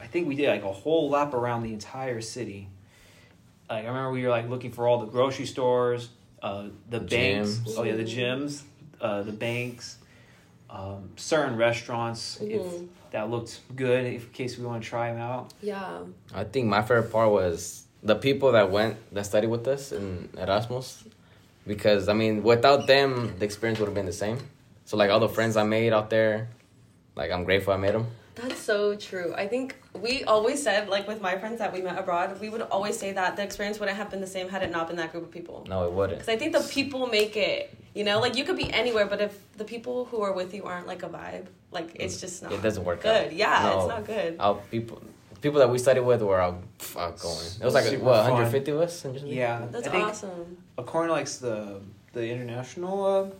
I 0.00 0.06
think 0.06 0.28
we 0.28 0.36
did 0.36 0.48
like 0.48 0.62
a 0.62 0.70
whole 0.72 1.10
lap 1.10 1.34
around 1.34 1.64
the 1.64 1.72
entire 1.72 2.20
city. 2.20 2.68
Like 3.68 3.82
I 3.84 3.88
remember 3.88 4.12
we 4.12 4.22
were 4.22 4.28
like 4.28 4.48
looking 4.48 4.70
for 4.70 4.86
all 4.86 4.98
the 5.00 5.06
grocery 5.06 5.44
stores, 5.44 6.08
uh, 6.40 6.68
the 6.88 7.00
banks. 7.00 7.60
Oh 7.76 7.82
yeah, 7.82 7.96
the 7.96 8.04
gyms, 8.04 8.62
uh, 9.00 9.22
the 9.24 9.32
banks, 9.32 9.98
um, 10.70 11.10
certain 11.16 11.56
restaurants. 11.56 12.38
If 12.40 12.62
Mhm. 12.62 12.88
that 13.10 13.28
looked 13.28 13.58
good, 13.74 14.06
if, 14.06 14.26
in 14.26 14.30
case 14.32 14.56
we 14.56 14.64
want 14.66 14.84
to 14.84 14.88
try 14.88 15.10
them 15.12 15.20
out. 15.20 15.52
Yeah. 15.62 16.02
I 16.32 16.44
think 16.44 16.66
my 16.68 16.82
favorite 16.82 17.10
part 17.10 17.30
was 17.32 17.82
the 18.00 18.14
people 18.14 18.52
that 18.52 18.70
went 18.70 18.96
that 19.12 19.26
studied 19.26 19.48
with 19.48 19.66
us 19.66 19.90
in 19.90 20.28
Erasmus, 20.38 21.02
because 21.68 22.08
I 22.08 22.14
mean, 22.14 22.42
without 22.42 22.88
them, 22.88 23.34
the 23.38 23.44
experience 23.44 23.78
would 23.78 23.86
have 23.86 23.94
been 23.94 24.06
the 24.06 24.12
same. 24.12 24.38
So 24.86 24.96
like 24.96 25.10
all 25.10 25.20
the 25.20 25.28
friends 25.28 25.56
I 25.56 25.62
made 25.62 25.92
out 25.92 26.10
there, 26.10 26.48
like 27.14 27.30
I'm 27.30 27.44
grateful 27.44 27.72
I 27.74 27.76
made 27.76 27.94
them. 27.94 28.06
That's 28.34 28.58
so 28.60 28.94
true. 28.94 29.34
I 29.36 29.48
think 29.48 29.76
we 30.00 30.22
always 30.24 30.62
said, 30.62 30.88
like 30.88 31.06
with 31.08 31.20
my 31.20 31.36
friends 31.38 31.58
that 31.58 31.72
we 31.72 31.82
met 31.82 31.98
abroad, 31.98 32.40
we 32.40 32.48
would 32.48 32.62
always 32.62 32.96
say 32.96 33.12
that 33.12 33.36
the 33.36 33.42
experience 33.42 33.80
wouldn't 33.80 33.98
have 33.98 34.10
been 34.10 34.20
the 34.20 34.28
same 34.28 34.48
had 34.48 34.62
it 34.62 34.70
not 34.70 34.86
been 34.86 34.96
that 34.96 35.10
group 35.12 35.24
of 35.24 35.30
people. 35.30 35.66
No, 35.68 35.84
it 35.84 35.92
wouldn't. 35.92 36.20
Because 36.20 36.32
I 36.32 36.38
think 36.38 36.52
the 36.52 36.62
people 36.72 37.06
make 37.08 37.36
it. 37.36 37.76
You 37.94 38.04
know, 38.04 38.20
like 38.20 38.36
you 38.36 38.44
could 38.44 38.56
be 38.56 38.72
anywhere, 38.72 39.06
but 39.06 39.20
if 39.20 39.36
the 39.56 39.64
people 39.64 40.04
who 40.04 40.22
are 40.22 40.32
with 40.32 40.54
you 40.54 40.64
aren't 40.64 40.86
like 40.86 41.02
a 41.02 41.08
vibe, 41.08 41.46
like 41.72 41.90
it's 41.96 42.20
just 42.20 42.42
not. 42.42 42.52
It 42.52 42.62
doesn't 42.62 42.84
work 42.84 43.02
good. 43.02 43.26
out. 43.26 43.32
Yeah, 43.32 43.62
No. 43.64 43.78
it's 43.80 43.88
not 43.88 44.06
good. 44.06 44.36
Our 44.38 44.54
people, 44.70 45.02
people 45.40 45.58
that 45.60 45.70
we 45.70 45.78
studied 45.78 46.00
with 46.02 46.22
were 46.22 46.40
out, 46.40 46.60
going. 46.94 47.46
It 47.60 47.64
was 47.64 47.74
like 47.74 47.84
Super 47.84 48.04
what 48.04 48.16
fun. 48.24 48.32
150 48.32 48.70
of 48.72 48.80
us. 48.80 49.06
Yeah, 49.24 49.66
That's 49.70 49.88
I 49.88 49.90
think 49.90 50.04
awesome. 50.04 50.56
according 50.76 51.08
to 51.08 51.12
like 51.14 51.28
the 51.28 51.80
the 52.12 52.26
international 52.28 53.04
uh, 53.04 53.34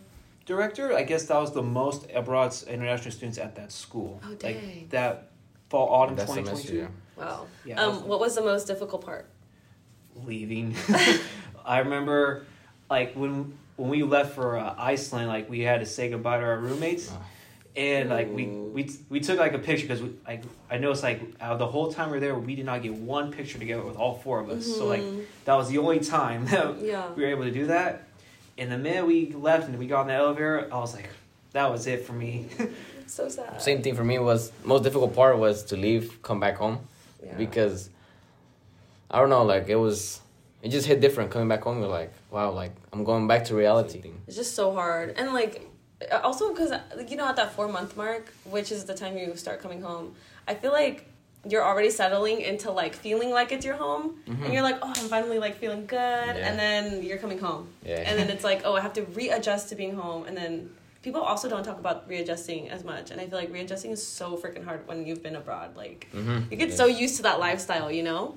director, 0.47 0.95
I 0.95 1.03
guess 1.03 1.25
that 1.27 1.41
was 1.41 1.53
the 1.53 1.63
most 1.63 2.07
abroad 2.15 2.55
international 2.67 3.11
students 3.13 3.39
at 3.39 3.55
that 3.57 3.73
school. 3.73 4.21
Oh, 4.25 4.35
dang. 4.35 4.55
Like 4.55 4.91
that 4.91 5.31
fall 5.71 5.89
autumn 5.89 6.17
That 6.17 6.27
twenty 6.27 6.45
semester. 6.45 6.75
Yeah. 6.75 6.87
Wow. 7.17 7.47
Yeah, 7.65 7.83
Um, 7.83 8.07
what 8.07 8.21
was 8.21 8.35
the 8.37 8.43
most 8.43 8.67
difficult 8.67 9.05
part? 9.05 9.27
leaving. 10.27 10.75
I 11.65 11.79
remember, 11.81 12.45
like 12.91 13.15
when 13.15 13.57
when 13.77 13.89
we 13.91 14.03
left 14.03 14.35
for 14.35 14.57
uh, 14.59 14.75
Iceland, 14.77 15.29
like 15.29 15.49
we 15.49 15.61
had 15.61 15.81
to 15.81 15.87
say 15.87 16.11
goodbye 16.11 16.39
to 16.39 16.45
our 16.45 16.59
roommates, 16.59 17.11
Oh. 17.13 17.21
And 17.77 18.09
like 18.11 18.29
we 18.33 18.47
we 18.47 18.91
we 19.09 19.21
took 19.21 19.39
like 19.39 19.53
a 19.55 19.59
picture 19.59 19.87
because 19.87 20.03
like 20.27 20.43
I 20.71 20.79
noticed 20.79 21.03
like 21.03 21.21
out 21.41 21.53
of 21.53 21.59
the 21.59 21.67
whole 21.67 21.93
time 21.93 22.11
we 22.11 22.17
are 22.17 22.21
there, 22.21 22.35
we 22.35 22.55
did 22.57 22.67
not 22.67 22.83
get 22.83 22.95
one 22.95 23.31
picture 23.33 23.59
together 23.59 23.83
with 23.83 23.97
all 23.97 24.15
four 24.19 24.41
of 24.41 24.49
us. 24.51 24.67
So 24.67 24.87
like 24.87 25.03
Mhm. 25.03 25.25
that 25.45 25.55
was 25.55 25.69
the 25.69 25.79
only 25.79 26.01
time 26.01 26.47
that 26.47 26.81
Yeah. 26.81 27.13
we 27.15 27.23
were 27.23 27.29
able 27.31 27.45
to 27.45 27.51
do 27.53 27.67
that. 27.67 28.05
And 28.57 28.73
the 28.73 28.79
minute 28.79 29.07
we 29.07 29.33
left 29.33 29.69
and 29.69 29.79
we 29.79 29.87
got 29.87 30.01
on 30.03 30.07
the 30.09 30.15
elevator, 30.15 30.69
I 30.73 30.79
was 30.79 30.93
like, 30.95 31.09
that 31.53 31.71
was 31.71 31.87
it 31.87 32.05
for 32.07 32.13
me. 32.13 32.47
So 33.11 33.27
sad. 33.31 33.63
Same 33.63 33.81
thing 33.83 33.95
for 33.95 34.05
me 34.05 34.19
was 34.19 34.53
most 34.65 34.83
difficult 34.85 35.15
part 35.15 35.39
was 35.39 35.63
to 35.71 35.77
leave, 35.79 36.21
come 36.23 36.39
back 36.41 36.57
home. 36.59 36.81
Yeah. 37.25 37.35
because 37.39 37.89
I 39.11 39.19
don't 39.19 39.31
know, 39.31 39.45
like 39.45 39.69
it 39.71 39.77
was, 39.77 40.21
it 40.63 40.69
just 40.69 40.87
hit 40.87 41.01
different 41.01 41.31
coming 41.31 41.49
back 41.49 41.63
home. 41.63 41.79
You're 41.81 41.89
like, 41.89 42.13
wow, 42.31 42.51
like 42.51 42.73
I'm 42.93 43.05
going 43.05 43.27
back 43.27 43.45
to 43.47 43.55
reality. 43.55 44.03
It's 44.27 44.37
just 44.37 44.55
so 44.55 44.73
hard. 44.75 45.15
And 45.17 45.33
like 45.33 45.67
also 46.23 46.51
because 46.53 46.73
you 47.11 47.17
know 47.17 47.27
at 47.29 47.37
that 47.37 47.53
4 47.53 47.69
month 47.69 47.97
mark, 47.97 48.33
which 48.45 48.71
is 48.73 48.85
the 48.85 48.95
time 48.95 49.17
you 49.19 49.37
start 49.37 49.61
coming 49.61 49.83
home, 49.83 50.15
I 50.47 50.55
feel 50.55 50.73
like 50.73 51.07
you're 51.49 51.65
already 51.65 51.91
settling 51.91 52.41
into 52.41 52.71
like 52.71 52.95
feeling 52.95 53.31
like 53.31 53.53
it's 53.53 53.65
your 53.65 53.77
home 53.77 54.17
and 54.27 54.53
you're 54.53 54.63
like, 54.63 54.79
"Oh, 54.83 54.93
I'm 54.97 55.09
finally 55.09 55.39
like 55.39 55.57
feeling 55.57 55.87
good." 55.87 55.99
Mm-hmm. 55.99 56.39
Yeah. 56.39 56.49
And 56.49 56.59
then 56.59 57.03
you're 57.03 57.19
coming 57.19 57.39
home. 57.39 57.69
Yeah. 57.85 57.97
And 58.07 58.19
then 58.19 58.29
it's 58.35 58.45
like, 58.45 58.63
"Oh, 58.65 58.75
I 58.75 58.81
have 58.81 58.93
to 58.95 59.03
readjust 59.21 59.69
to 59.71 59.75
being 59.77 59.95
home." 59.95 60.27
And 60.27 60.37
then 60.37 60.71
people 61.03 61.21
also 61.23 61.49
don't 61.49 61.63
talk 61.65 61.79
about 61.79 62.09
readjusting 62.09 62.69
as 62.71 62.83
much. 62.85 63.11
And 63.13 63.21
I 63.21 63.27
feel 63.29 63.39
like 63.39 63.53
readjusting 63.53 63.93
is 63.93 64.05
so 64.05 64.37
freaking 64.37 64.65
hard 64.65 64.87
when 64.89 65.07
you've 65.07 65.23
been 65.23 65.37
abroad. 65.37 65.77
Like 65.77 66.09
Mm-hmm. 66.13 66.51
you 66.51 66.57
get 66.57 66.73
so 66.75 66.87
used 66.87 67.17
to 67.17 67.23
that 67.23 67.39
lifestyle, 67.41 67.91
you 67.91 68.03
know? 68.03 68.37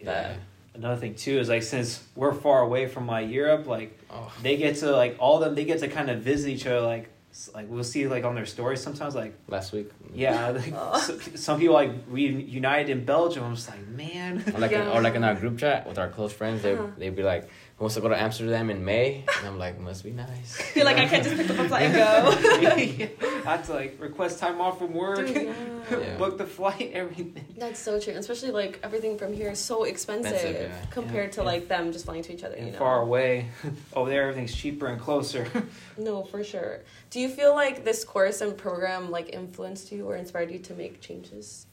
yeah. 0.00 0.34
Another 0.74 0.96
thing 1.00 1.14
too 1.14 1.38
is 1.38 1.48
like 1.48 1.62
since 1.62 2.02
we're 2.16 2.32
far 2.34 2.60
away 2.62 2.86
from 2.88 3.06
my 3.06 3.20
Europe, 3.20 3.66
like 3.66 3.98
Oh. 4.10 4.32
they 4.42 4.56
get 4.56 4.76
to 4.76 4.90
like 4.90 5.16
all 5.18 5.36
of 5.38 5.44
them 5.44 5.54
they 5.54 5.64
get 5.64 5.80
to 5.80 5.88
kind 5.88 6.10
of 6.10 6.20
visit 6.22 6.50
each 6.50 6.66
other 6.66 6.80
like 6.80 7.10
like 7.52 7.66
we'll 7.68 7.82
see 7.82 8.06
like 8.06 8.22
on 8.24 8.36
their 8.36 8.46
stories 8.46 8.80
sometimes 8.80 9.14
like 9.16 9.34
Last 9.48 9.72
week. 9.72 9.90
yeah 10.14 10.50
like, 10.62 10.72
Oh. 10.76 10.98
so- 10.98 11.18
some 11.34 11.58
people 11.58 11.74
like 11.74 11.90
we 12.10 12.26
united 12.26 12.90
in 12.90 13.04
Belgium 13.04 13.42
I'm 13.44 13.54
just 13.56 13.68
like 13.68 13.86
man 13.88 14.42
Or 14.54 14.60
like, 14.60 14.70
in, 14.72 14.86
or 14.88 15.00
like 15.02 15.14
in 15.16 15.24
our 15.24 15.34
group 15.34 15.58
chat 15.58 15.86
with 15.88 15.98
our 15.98 16.08
close 16.08 16.32
friends, 16.32 16.62
they 16.62 16.74
Uh-huh. 16.74 16.86
they'd 16.98 17.16
be 17.16 17.24
like, 17.24 17.44
"Who 17.76 17.84
wants 17.84 17.94
to 17.96 18.00
go 18.00 18.08
to 18.08 18.20
Amsterdam 18.20 18.70
in 18.70 18.84
May?" 18.84 19.24
And 19.38 19.46
I'm 19.48 19.58
like, 19.58 19.80
"Must 19.80 20.02
be 20.04 20.10
nice." 20.12 20.50
You're 20.76 20.84
like, 20.84 20.98
I 20.98 21.06
can't 21.08 21.24
just 21.24 21.36
pick 21.36 21.50
up 21.50 21.58
a 21.58 21.68
flight 21.68 21.82
and 21.90 21.94
go. 22.04 23.33
I 23.46 23.56
had 23.56 23.64
to 23.64 23.74
like 23.74 23.96
request 24.00 24.38
time 24.38 24.60
off 24.60 24.78
from 24.78 24.94
work 24.94 25.18
Dude, 25.26 25.36
yeah. 25.36 25.52
Yeah. 25.90 26.16
book 26.16 26.38
the 26.38 26.46
flight 26.46 26.92
everything 26.94 27.44
That's 27.58 27.78
so 27.78 28.00
true, 28.00 28.14
especially 28.14 28.50
like 28.52 28.80
everything 28.82 29.18
from 29.18 29.32
here 29.34 29.50
is 29.50 29.58
so 29.58 29.84
expensive, 29.84 30.32
Expensive, 30.32 30.70
yeah. 30.70 30.84
compared 30.90 31.26
Yeah. 31.30 31.42
to 31.42 31.42
like 31.42 31.68
them 31.68 31.92
just 31.92 32.06
flying 32.06 32.22
to 32.22 32.32
each 32.32 32.42
other. 32.44 32.54
and 32.56 32.66
you 32.66 32.72
know? 32.72 32.78
far 32.78 33.02
away 33.02 33.48
over 33.92 34.08
there 34.08 34.22
everything's 34.28 34.54
cheaper 34.54 34.86
and 34.86 35.00
closer 35.00 35.46
No, 35.98 36.22
for 36.24 36.42
sure. 36.42 36.80
Do 37.10 37.20
you 37.20 37.28
feel 37.28 37.54
like 37.54 37.84
this 37.84 38.02
course 38.04 38.40
and 38.40 38.56
program 38.56 39.10
like 39.10 39.28
influenced 39.32 39.92
you 39.92 40.06
or 40.08 40.16
inspired 40.16 40.50
you 40.50 40.58
to 40.60 40.74
make 40.74 41.00
changes 41.00 41.66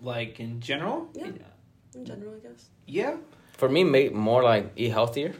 like 0.00 0.40
in 0.40 0.60
general 0.60 1.08
Yeah. 1.14 1.30
in 1.94 2.04
general? 2.04 2.34
I 2.34 2.48
guess. 2.48 2.68
yeah 2.86 3.16
For 3.56 3.68
me, 3.68 3.84
make 3.84 4.12
more 4.12 4.42
like 4.42 4.72
eat 4.76 4.90
healthier, 4.90 5.32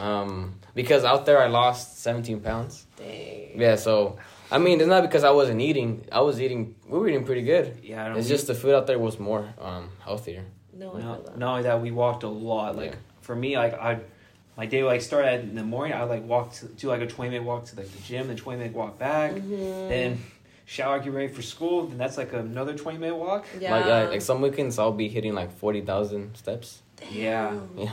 um, 0.00 0.54
because 0.74 1.04
out 1.04 1.24
there 1.26 1.40
I 1.40 1.46
lost 1.48 2.00
17 2.02 2.40
pounds. 2.40 2.86
Dang. 2.96 3.58
Yeah, 3.58 3.76
so 3.76 4.18
I 4.52 4.58
mean, 4.58 4.80
it's 4.80 4.88
not 4.88 5.02
because 5.02 5.24
I 5.24 5.30
wasn't 5.30 5.60
eating. 5.60 6.04
I 6.12 6.20
was 6.20 6.40
eating. 6.40 6.74
We 6.86 6.98
were 6.98 7.08
eating 7.08 7.24
pretty 7.24 7.42
good. 7.42 7.66
yeah 7.82 8.04
I 8.04 8.08
don't 8.08 8.18
It's 8.18 8.28
just 8.28 8.46
the 8.46 8.54
food 8.54 8.74
out 8.74 8.86
there 8.86 8.98
was 8.98 9.18
more 9.18 9.44
um, 9.60 9.88
healthier. 10.04 10.44
No, 10.74 10.92
I 10.94 10.98
No, 10.98 11.14
feel 11.14 11.22
that. 11.24 11.38
not 11.38 11.50
only 11.52 11.62
that, 11.64 11.80
we 11.82 11.90
walked 11.90 12.22
a 12.22 12.28
lot. 12.28 12.76
Like 12.76 12.92
Yeah. 12.92 12.96
for 13.20 13.34
me, 13.34 13.56
like 13.56 13.74
I, 13.74 14.00
my 14.56 14.66
day 14.66 14.82
like 14.84 15.00
started 15.02 15.40
in 15.48 15.54
the 15.54 15.64
morning. 15.64 15.94
I 15.94 16.02
like 16.04 16.24
walk 16.26 16.52
to 16.58 16.66
do 16.66 16.88
like 16.88 17.00
a 17.00 17.06
twenty 17.06 17.30
minute 17.30 17.44
walk 17.46 17.64
to 17.66 17.76
like 17.76 17.90
the 17.96 18.02
gym, 18.02 18.28
then 18.28 18.36
twenty 18.36 18.58
minute 18.60 18.74
walk 18.76 18.98
back, 18.98 19.32
Mhm. 19.32 19.88
then 19.88 20.18
shower, 20.66 20.98
get 21.00 21.12
ready 21.12 21.28
for 21.32 21.42
school. 21.42 21.86
Then 21.86 21.98
that's 21.98 22.16
like 22.18 22.32
another 22.32 22.74
twenty 22.74 22.98
minute 22.98 23.16
walk. 23.16 23.46
Yeah. 23.58 23.74
Like 23.76 23.86
uh, 23.86 24.10
like 24.10 24.22
some 24.22 24.40
weekends 24.42 24.78
I'll 24.78 24.92
be 25.04 25.08
hitting 25.08 25.34
like 25.34 25.50
forty 25.62 25.80
thousand 25.80 26.36
steps. 26.36 26.82
Damn. 26.96 27.12
Yeah. 27.12 27.60
Yeah, 27.84 27.90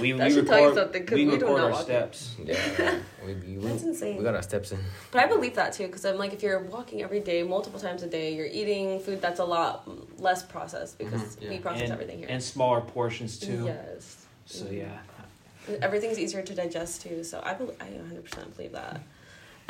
we 0.00 0.12
That 0.12 0.28
we 0.28 0.34
should 0.34 0.46
tell 0.46 0.58
you 0.60 0.68
record 0.68 0.74
something, 0.74 1.06
'cause 1.06 1.14
we 1.14 1.24
we 1.26 1.30
do 1.38 1.46
record 1.46 1.56
not 1.56 1.64
our 1.64 1.70
walk 1.72 1.82
steps. 1.82 2.34
Yeah, 2.44 2.98
we, 3.24 3.34
we, 3.34 3.58
we, 3.58 3.66
That's 3.68 3.82
insane. 3.82 4.16
we 4.16 4.24
got 4.24 4.34
our 4.34 4.42
steps 4.42 4.72
in. 4.72 4.78
But 5.10 5.22
I 5.24 5.26
believe 5.26 5.54
that 5.56 5.72
too, 5.72 5.86
because 5.86 6.04
I'm 6.04 6.16
like, 6.18 6.32
if 6.32 6.42
you're 6.42 6.60
walking 6.60 7.02
every 7.02 7.20
day, 7.20 7.42
multiple 7.42 7.80
times 7.80 8.02
a 8.02 8.06
day, 8.08 8.34
you're 8.34 8.46
eating 8.46 9.00
food 9.00 9.20
that's 9.20 9.40
a 9.40 9.44
lot 9.44 9.88
less 10.20 10.42
processed 10.42 10.98
because 10.98 11.20
Mhm, 11.36 11.42
yeah. 11.42 11.50
we 11.50 11.58
process 11.58 11.82
and, 11.84 11.92
everything 11.92 12.18
here. 12.18 12.28
and 12.30 12.42
smaller 12.42 12.80
portions 12.80 13.38
too. 13.38 13.64
Yes. 13.66 14.26
So 14.46 14.66
yeah, 14.70 14.98
Everything's 15.82 16.18
easier 16.18 16.42
to 16.42 16.54
digest 16.54 17.02
too, 17.02 17.22
so 17.22 17.40
I, 17.44 17.54
bel 17.54 17.72
I 17.80 17.84
100% 17.84 18.56
believe 18.56 18.72
that. 18.72 19.00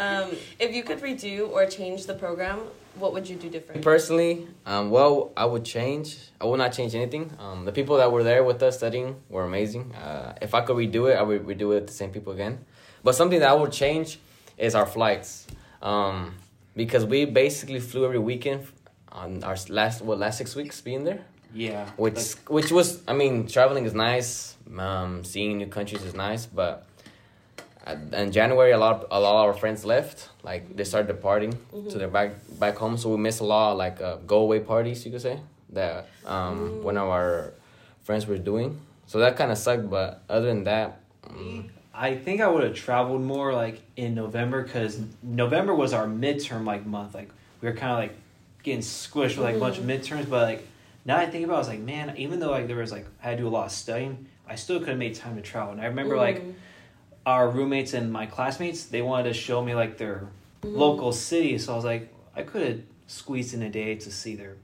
Um, 0.00 0.30
if 0.58 0.74
you 0.74 0.82
could 0.82 1.00
redo 1.00 1.50
or 1.50 1.66
change 1.66 2.06
the 2.06 2.14
program, 2.14 2.60
what 2.94 3.12
would 3.12 3.28
you 3.28 3.36
do 3.36 3.48
different? 3.50 3.82
Personally, 3.82 4.46
um, 4.66 4.90
well, 4.90 5.32
I 5.36 5.44
would 5.44 5.64
change. 5.64 6.16
I 6.40 6.46
would 6.46 6.58
not 6.58 6.72
change 6.72 6.94
anything. 6.94 7.30
Um, 7.38 7.64
the 7.64 7.72
people 7.72 7.96
that 7.98 8.10
were 8.10 8.24
there 8.24 8.42
with 8.42 8.62
us 8.62 8.78
studying 8.78 9.16
were 9.28 9.44
amazing. 9.44 9.94
Uh, 9.94 10.34
if 10.40 10.54
I 10.54 10.62
could 10.62 10.76
redo 10.76 11.10
it, 11.10 11.16
I 11.16 11.22
would 11.22 11.46
redo 11.46 11.62
it 11.62 11.66
with 11.66 11.86
the 11.88 11.92
same 11.92 12.10
people 12.10 12.32
again. 12.32 12.64
But 13.04 13.14
something 13.14 13.40
that 13.40 13.50
I 13.50 13.54
would 13.54 13.72
change 13.72 14.18
is 14.56 14.74
our 14.74 14.86
flights, 14.86 15.46
um, 15.82 16.34
because 16.74 17.04
we 17.04 17.24
basically 17.26 17.80
flew 17.80 18.04
every 18.04 18.18
weekend 18.18 18.66
on 19.12 19.42
our 19.44 19.56
last 19.68 20.02
what 20.02 20.18
last 20.18 20.38
six 20.38 20.56
weeks 20.56 20.80
being 20.80 21.04
there. 21.04 21.20
yeah. 21.54 21.90
which 21.96 22.16
Like, 22.16 22.50
which 22.50 22.70
was 22.72 23.02
I 23.08 23.12
mean 23.12 23.46
traveling 23.46 23.84
is 23.84 23.94
nice, 23.94 24.56
um, 24.78 25.24
seeing 25.24 25.58
new 25.58 25.66
countries 25.66 26.02
is 26.04 26.14
nice, 26.14 26.46
but 26.46 26.86
in 28.12 28.30
January 28.32 28.72
a 28.72 28.78
lot 28.78 29.06
a 29.10 29.18
lot 29.20 29.42
of 29.42 29.46
our 29.48 29.54
friends 29.54 29.84
left, 29.84 30.28
like 30.42 30.76
they 30.76 30.84
started 30.84 31.08
departing 31.08 31.52
to 31.90 31.98
their 31.98 32.08
back 32.08 32.32
back 32.58 32.76
home, 32.76 32.96
so 32.96 33.10
we 33.10 33.16
missed 33.16 33.40
a 33.40 33.44
lot 33.44 33.72
of, 33.72 33.78
like 33.78 34.00
uh, 34.00 34.16
go 34.26 34.38
away 34.40 34.60
parties 34.60 35.04
you 35.04 35.10
could 35.12 35.22
say 35.22 35.40
that 35.70 36.08
um, 36.26 36.82
one 36.82 36.96
of 36.96 37.08
our 37.08 37.52
friends 38.02 38.26
were 38.26 38.38
doing. 38.38 38.80
So 39.06 39.18
that 39.20 39.36
kind 39.36 39.50
of 39.50 39.58
sucked, 39.58 39.88
but 39.90 40.22
other 40.28 40.46
than 40.46 40.64
that, 40.64 41.00
um, 41.28 41.70
I 41.94 42.16
think 42.16 42.40
I 42.40 42.48
would 42.48 42.62
have 42.62 42.74
traveled 42.74 43.22
more 43.22 43.52
like 43.52 43.82
in 43.96 44.14
November 44.14 44.62
because 44.62 45.00
November 45.22 45.74
was 45.74 45.92
our 45.92 46.06
midterm 46.06 46.64
like 46.64 46.86
month. 46.86 47.14
Like 47.14 47.30
we 47.60 47.68
were 47.68 47.74
kind 47.74 47.92
of 47.92 47.98
like 47.98 48.16
getting 48.62 48.80
squished 48.80 49.36
with 49.36 49.46
like 49.48 49.56
a 49.56 49.58
bunch 49.58 49.78
of 49.78 49.84
midterms, 49.84 50.28
but 50.28 50.42
like 50.42 50.66
now 51.04 51.16
I 51.16 51.26
think 51.26 51.44
about, 51.44 51.54
it, 51.54 51.56
I 51.56 51.58
was 51.60 51.68
like, 51.68 51.80
man, 51.80 52.14
even 52.18 52.40
though 52.40 52.50
like 52.50 52.66
there 52.68 52.76
was 52.76 52.92
like 52.92 53.06
I 53.22 53.28
had 53.30 53.38
to 53.38 53.44
do 53.44 53.48
a 53.48 53.50
lot 53.50 53.66
of 53.66 53.72
studying, 53.72 54.26
I 54.48 54.54
still 54.54 54.78
could 54.78 54.88
have 54.90 54.98
made 54.98 55.14
time 55.14 55.36
to 55.36 55.42
travel. 55.42 55.72
And 55.72 55.80
I 55.80 55.86
remember 55.86 56.16
like 56.16 56.42
Mm. 56.42 56.54
Our 57.30 57.48
roommates 57.48 57.94
and 57.94 58.12
my 58.12 58.26
classmates, 58.26 58.84
they 58.86 59.02
wanted 59.02 59.24
to 59.24 59.34
show 59.34 59.62
me 59.62 59.74
like 59.74 59.96
their 59.98 60.28
Mm-hmm. 60.62 60.76
local 60.78 61.10
city, 61.10 61.56
so 61.56 61.72
I 61.72 61.76
was 61.76 61.86
like, 61.86 62.12
I 62.36 62.42
could 62.42 62.60
have 62.68 62.80
squeezed 63.06 63.54
in 63.54 63.62
a 63.62 63.70
day 63.70 63.94
to 63.94 64.10
see 64.12 64.34
their 64.36 64.56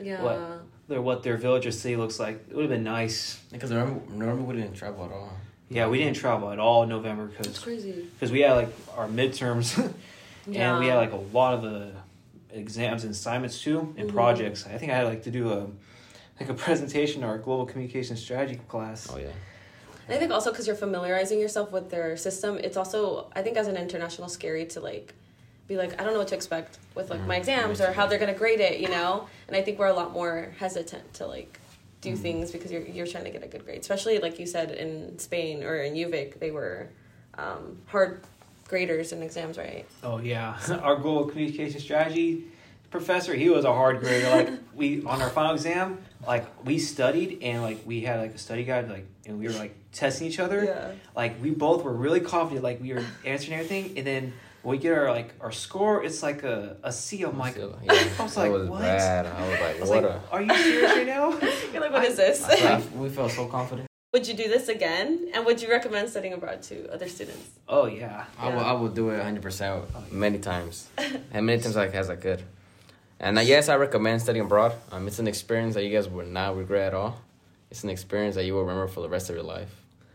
Yeah. 0.00 0.22
what 0.22 0.62
their 0.86 1.02
what 1.02 1.24
their 1.24 1.36
village 1.36 1.66
or 1.66 1.72
city 1.72 1.96
looks 1.96 2.20
like. 2.20 2.36
It 2.48 2.54
would 2.54 2.62
have 2.66 2.70
been 2.70 2.84
nice. 2.84 3.40
because 3.50 3.72
remember, 3.72 4.00
remember 4.12 4.42
we 4.44 4.54
didn't 4.54 4.74
travel 4.74 5.04
at 5.06 5.10
all. 5.10 5.32
Yeah, 5.68 5.88
we 5.88 5.98
didn't 5.98 6.14
travel 6.18 6.52
at 6.52 6.60
all 6.60 6.84
in 6.84 6.88
November 6.88 7.24
It's 7.30 7.36
because 7.38 7.58
crazy. 7.58 8.06
because 8.14 8.30
we 8.30 8.42
had 8.42 8.52
like 8.54 8.72
our 8.96 9.08
midterms 9.08 9.76
and 10.46 10.78
we 10.78 10.86
had 10.86 10.98
like 10.98 11.10
a 11.12 11.22
lot 11.38 11.54
of 11.54 11.62
the 11.62 11.90
exams 12.52 13.02
and 13.02 13.10
assignments 13.10 13.60
too 13.60 13.92
and 13.98 14.08
Mhm. 14.08 14.12
projects. 14.14 14.66
I 14.68 14.78
think 14.78 14.92
I 14.92 14.94
had 14.94 15.08
like 15.08 15.24
to 15.24 15.32
do 15.32 15.50
a 15.50 15.66
like 16.38 16.48
a 16.48 16.54
presentation 16.54 17.24
or 17.24 17.34
a 17.34 17.38
global 17.40 17.66
communication 17.66 18.16
strategy 18.16 18.60
class. 18.68 19.08
Oh 19.12 19.18
yeah. 19.18 19.32
And 20.10 20.16
I 20.16 20.18
think 20.18 20.32
also 20.32 20.50
because 20.50 20.66
you're 20.66 20.74
familiarizing 20.74 21.38
yourself 21.38 21.70
with 21.70 21.88
their 21.88 22.16
system, 22.16 22.58
it's 22.58 22.76
also 22.76 23.30
I 23.36 23.42
think 23.42 23.56
as 23.56 23.68
an 23.68 23.76
international 23.76 24.28
scary 24.28 24.66
to 24.66 24.80
like 24.80 25.14
be 25.68 25.76
like 25.76 26.00
I 26.00 26.04
don't 26.04 26.14
know 26.14 26.18
what 26.18 26.26
to 26.28 26.34
expect 26.34 26.78
with 26.96 27.10
like 27.10 27.24
my 27.28 27.36
Mhm. 27.36 27.38
exams 27.38 27.80
or 27.80 27.92
how 27.92 28.06
they're 28.06 28.18
gonna 28.18 28.34
grade 28.34 28.58
it, 28.58 28.80
you 28.80 28.88
know. 28.88 29.28
And 29.46 29.56
I 29.56 29.62
think 29.62 29.78
we're 29.78 29.86
a 29.86 29.92
lot 29.92 30.10
more 30.12 30.52
hesitant 30.58 31.14
to 31.14 31.28
like 31.28 31.60
do 32.00 32.14
Mhm. 32.14 32.18
things 32.22 32.50
because 32.50 32.72
you're 32.72 32.82
you're 32.82 33.06
trying 33.06 33.22
to 33.22 33.30
get 33.30 33.44
a 33.44 33.46
good 33.46 33.64
grade, 33.64 33.82
especially 33.82 34.18
like 34.18 34.40
you 34.40 34.46
said 34.46 34.72
in 34.72 35.16
Spain 35.20 35.62
or 35.62 35.76
in 35.76 35.94
UVic, 35.94 36.40
they 36.40 36.50
were 36.50 36.88
um, 37.38 37.78
hard 37.86 38.22
graders 38.66 39.12
in 39.12 39.22
exams, 39.22 39.58
right? 39.58 39.86
Oh 40.02 40.18
yeah, 40.18 40.58
our 40.82 40.96
global 40.96 41.26
communication 41.26 41.78
strategy 41.80 42.46
professor, 42.90 43.34
he 43.34 43.48
was 43.48 43.64
a 43.64 43.72
hard 43.72 44.00
grader. 44.00 44.28
Like 44.30 44.50
we 44.74 45.02
on 45.04 45.22
our 45.22 45.30
final 45.30 45.54
exam, 45.54 45.98
like 46.26 46.46
we 46.64 46.78
studied 46.78 47.38
and 47.42 47.62
like 47.62 47.80
we 47.86 48.00
had 48.02 48.20
like 48.20 48.34
a 48.34 48.38
study 48.38 48.64
guide, 48.64 48.88
like 48.90 49.06
and 49.26 49.38
we 49.38 49.46
were 49.46 49.54
like 49.54 49.74
testing 49.92 50.26
each 50.28 50.38
other. 50.40 50.64
Yeah. 50.64 50.92
Like 51.16 51.40
we 51.42 51.50
both 51.50 51.84
were 51.84 51.92
really 51.94 52.20
confident, 52.20 52.64
like 52.64 52.80
we 52.80 52.92
were 52.92 53.04
answering 53.24 53.54
everything, 53.58 53.96
and 53.98 54.06
then 54.06 54.32
when 54.62 54.76
we 54.76 54.78
get 54.82 54.92
our 54.96 55.10
like 55.10 55.32
our 55.40 55.52
score, 55.52 56.04
it's 56.04 56.22
like 56.22 56.42
a 56.42 56.76
a 56.82 56.92
C. 56.92 57.22
I'm 57.22 57.38
like, 57.38 57.54
So, 57.54 57.78
I 57.88 57.94
yeah, 57.94 58.22
was 58.22 58.34
that 58.34 58.40
like, 58.42 58.52
was 58.52 58.68
what? 58.68 58.80
bad. 58.82 59.26
I 59.26 59.48
was 59.48 59.58
I 59.58 59.62
like, 59.66 59.80
was 59.80 59.88
what 59.90 60.02
like, 60.02 60.12
a. 60.12 60.20
are 60.32 60.42
you 60.42 60.54
serious 60.56 60.90
right 60.92 61.06
now? 61.06 61.30
You're 61.72 61.80
like, 61.80 61.92
what 61.92 62.04
is 62.04 62.16
this? 62.16 62.44
I 62.44 62.56
felt- 62.56 62.92
we 63.02 63.08
felt 63.08 63.30
so 63.32 63.46
confident. 63.46 63.86
would 64.12 64.26
you 64.26 64.34
do 64.34 64.48
this 64.48 64.68
again? 64.68 65.28
And 65.32 65.46
would 65.46 65.62
you 65.62 65.70
recommend 65.70 66.08
studying 66.10 66.34
abroad 66.34 66.62
to 66.64 66.92
other 66.92 67.08
students? 67.08 67.48
Oh 67.68 67.86
yeah, 67.86 68.24
I 68.38 68.48
would, 68.48 68.54
Yeah. 68.56 68.64
I 68.64 68.72
would 68.72 68.94
do 68.94 69.10
it 69.10 69.20
100% 69.22 70.12
many 70.12 70.38
times. 70.40 70.88
and 71.32 71.46
many 71.46 71.62
times 71.62 71.76
like 71.76 71.94
as 71.94 72.10
I 72.10 72.16
could. 72.16 72.42
And 73.20 73.36
uh, 73.38 73.42
yes, 73.42 73.68
I 73.68 73.76
recommend 73.76 74.22
studying 74.22 74.46
abroad. 74.46 74.72
Um, 74.90 75.06
it's 75.06 75.18
an 75.18 75.28
experience 75.28 75.74
that 75.74 75.84
you 75.84 75.90
guys 75.92 76.08
will 76.08 76.24
not 76.26 76.56
regret 76.56 76.88
at 76.88 76.94
all. 76.94 77.20
It's 77.70 77.84
an 77.84 77.90
experience 77.90 78.34
that 78.34 78.44
you 78.46 78.54
will 78.54 78.62
remember 78.62 78.88
for 78.88 79.00
the 79.02 79.08
rest 79.08 79.28
of 79.28 79.36
your 79.36 79.44
life. 79.44 79.68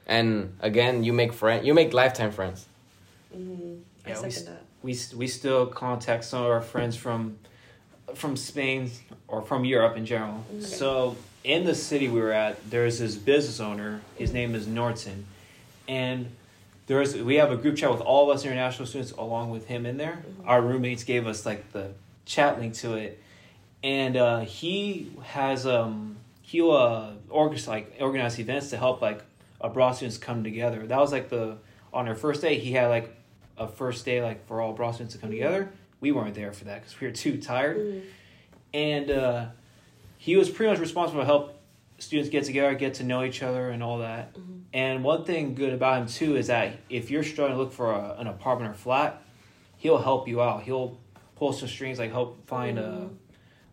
And 0.08 0.56
again, 0.60 1.04
you 1.04 1.14
make 1.14 1.32
friend, 1.32 1.66
you 1.66 1.74
make 1.74 1.94
lifetime 1.94 2.32
friends. 2.32 2.66
Mm-hmm. 3.36 3.76
I 4.06 4.10
Yeah, 4.10 4.22
we 4.22 4.32
second 4.32 4.54
that. 4.54 4.64
we 4.84 4.98
we 5.16 5.28
still 5.28 5.66
contact 5.68 6.26
some 6.26 6.42
of 6.44 6.50
our 6.50 6.62
friends 6.62 6.96
from 6.98 7.38
from 8.16 8.36
Spain 8.38 8.92
or 9.28 9.42
from 9.42 9.66
Europe 9.66 9.98
in 9.98 10.06
general. 10.06 10.44
Okay. 10.52 10.62
So 10.66 11.16
in 11.44 11.64
the 11.66 11.74
city 11.76 12.08
we 12.08 12.20
were 12.20 12.32
at, 12.34 12.70
there's 12.70 13.00
this 13.00 13.16
business 13.16 13.60
owner. 13.60 14.02
His 14.16 14.32
name 14.34 14.54
is 14.56 14.68
Norton, 14.68 15.26
and 15.88 16.30
there's 16.88 17.16
we 17.16 17.36
have 17.36 17.52
a 17.52 17.58
group 17.58 17.78
chat 17.78 17.92
with 17.92 18.02
all 18.02 18.30
of 18.30 18.36
us 18.36 18.44
international 18.46 18.86
students 18.88 19.12
along 19.14 19.50
with 19.52 19.68
him 19.68 19.86
in 19.86 19.98
there. 19.98 20.24
Mhm. 20.24 20.48
Our 20.48 20.62
roommates 20.62 21.04
gave 21.04 21.26
us 21.26 21.46
like 21.46 21.72
the 21.72 21.90
chat 22.26 22.60
link 22.60 22.74
to 22.76 22.96
it, 22.96 23.22
and 23.84 24.18
uh, 24.18 24.40
he 24.42 25.12
has 25.24 25.66
um 25.66 26.18
he'll 26.42 26.72
uh 26.72 27.12
organize 27.30 27.68
like 27.68 27.96
organize 28.00 28.40
events 28.40 28.70
to 28.72 28.78
help 28.78 29.02
like 29.02 29.22
abroad 29.62 29.94
students 29.94 30.18
come 30.18 30.44
together. 30.44 30.86
That 30.86 31.00
was 31.00 31.12
like 31.12 31.30
the 31.30 31.58
on 31.94 32.08
our 32.08 32.16
first 32.16 32.42
day 32.42 32.60
he 32.60 32.74
had 32.74 32.88
like 32.88 33.16
a 33.58 33.68
first 33.68 34.04
day 34.06 34.22
like 34.22 34.46
for 34.48 34.60
all 34.62 34.72
abroad 34.72 34.92
students 34.96 35.16
to 35.16 35.22
come 35.22 35.32
together. 35.32 35.70
We 36.02 36.12
weren't 36.12 36.36
there 36.36 36.52
for 36.52 36.66
that 36.66 36.82
because 36.82 37.00
we 37.00 37.08
were 37.08 37.14
too 37.14 37.38
tired 37.42 37.78
Mhm. 37.78 38.02
and 38.74 39.12
uh, 39.12 39.46
he 40.18 40.36
was 40.36 40.50
pretty 40.50 40.72
much 40.72 40.80
responsible 40.80 41.22
to 41.22 41.26
help 41.26 41.52
students 41.98 42.30
get 42.30 42.44
together, 42.44 42.76
get 42.76 42.96
to 42.96 43.04
know 43.06 43.24
each 43.24 43.42
other, 43.42 43.70
and 43.70 43.82
all 43.82 44.00
that. 44.00 44.34
Mhm. 44.34 44.62
And 44.74 45.04
one 45.04 45.24
thing 45.24 45.56
good 45.56 45.72
about 45.72 46.02
him 46.02 46.08
too 46.08 46.36
is 46.36 46.48
that 46.48 46.74
if 46.90 47.10
you're 47.10 47.24
struggling 47.24 47.58
to 47.58 47.64
look 47.64 47.72
for 47.72 47.94
a, 47.94 48.16
an 48.20 48.28
apartment 48.28 48.72
or 48.72 48.74
flat, 48.74 49.22
he'll 49.78 50.00
help 50.00 50.28
you 50.28 50.42
out. 50.42 50.64
He'll 50.64 50.98
pull 51.36 51.54
some 51.54 51.68
strings, 51.70 52.00
like 52.00 52.12
help 52.12 52.46
find 52.48 52.80
uh, 52.80 52.84
Mhm. 52.84 53.10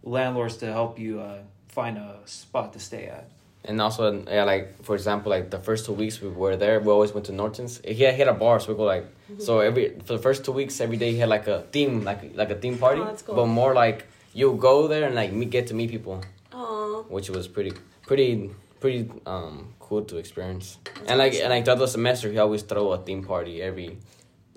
landlords 0.03 0.57
to 0.59 0.66
help 0.72 0.98
you 0.98 1.20
uh, 1.20 1.38
find 1.68 1.96
a 1.98 2.18
spot 2.25 2.72
to 2.72 2.79
stay 2.81 3.07
at. 3.07 3.31
And 3.64 3.81
also, 3.81 4.25
yeah, 4.29 4.42
like 4.44 4.83
for 4.83 4.94
example, 4.96 5.31
like 5.31 5.51
the 5.51 5.59
first 5.61 5.87
two 5.87 5.92
weeks 5.92 6.20
we 6.20 6.29
were 6.29 6.57
there, 6.57 6.81
we 6.81 6.90
always 6.90 7.12
went 7.14 7.27
to 7.27 7.33
Norton's. 7.33 7.81
He 7.85 8.03
had, 8.03 8.14
he 8.14 8.18
had 8.18 8.29
a 8.29 8.35
bar, 8.35 8.59
so 8.59 8.72
we 8.72 8.77
go 8.77 8.85
like 8.85 9.07
so 9.38 9.61
every 9.61 9.85
for 10.05 10.14
the 10.16 10.22
first 10.22 10.44
two 10.44 10.53
weeks, 10.53 10.81
every 10.81 10.96
day 10.96 11.12
he 11.12 11.18
had 11.18 11.29
like 11.29 11.46
a 11.46 11.61
theme, 11.70 12.03
like 12.05 12.20
like 12.35 12.51
a 12.51 12.57
theme 12.57 12.77
party, 12.79 13.01
Oh, 13.01 13.05
that's 13.05 13.22
cool. 13.22 13.37
but 13.37 13.46
more 13.46 13.72
like 13.72 14.07
you 14.35 14.55
go 14.55 14.88
there 14.88 15.05
and 15.07 15.14
like 15.14 15.33
meet, 15.33 15.51
get 15.51 15.68
to 15.68 15.75
meet 15.75 15.90
people, 15.90 16.20
Aw. 16.53 17.03
which 17.09 17.31
was 17.31 17.46
pretty 17.46 17.72
pretty 18.09 18.51
pretty 18.81 19.09
um 19.27 19.75
cool 19.79 20.03
to 20.11 20.16
experience. 20.16 20.79
and 21.07 21.18
like 21.18 21.35
and 21.35 21.51
like 21.51 21.64
throughout 21.64 21.79
the 21.79 21.87
semester, 21.87 22.33
he 22.33 22.38
always 22.38 22.62
throw 22.62 22.90
a 22.92 22.98
theme 22.98 23.22
party 23.22 23.62
every 23.62 23.96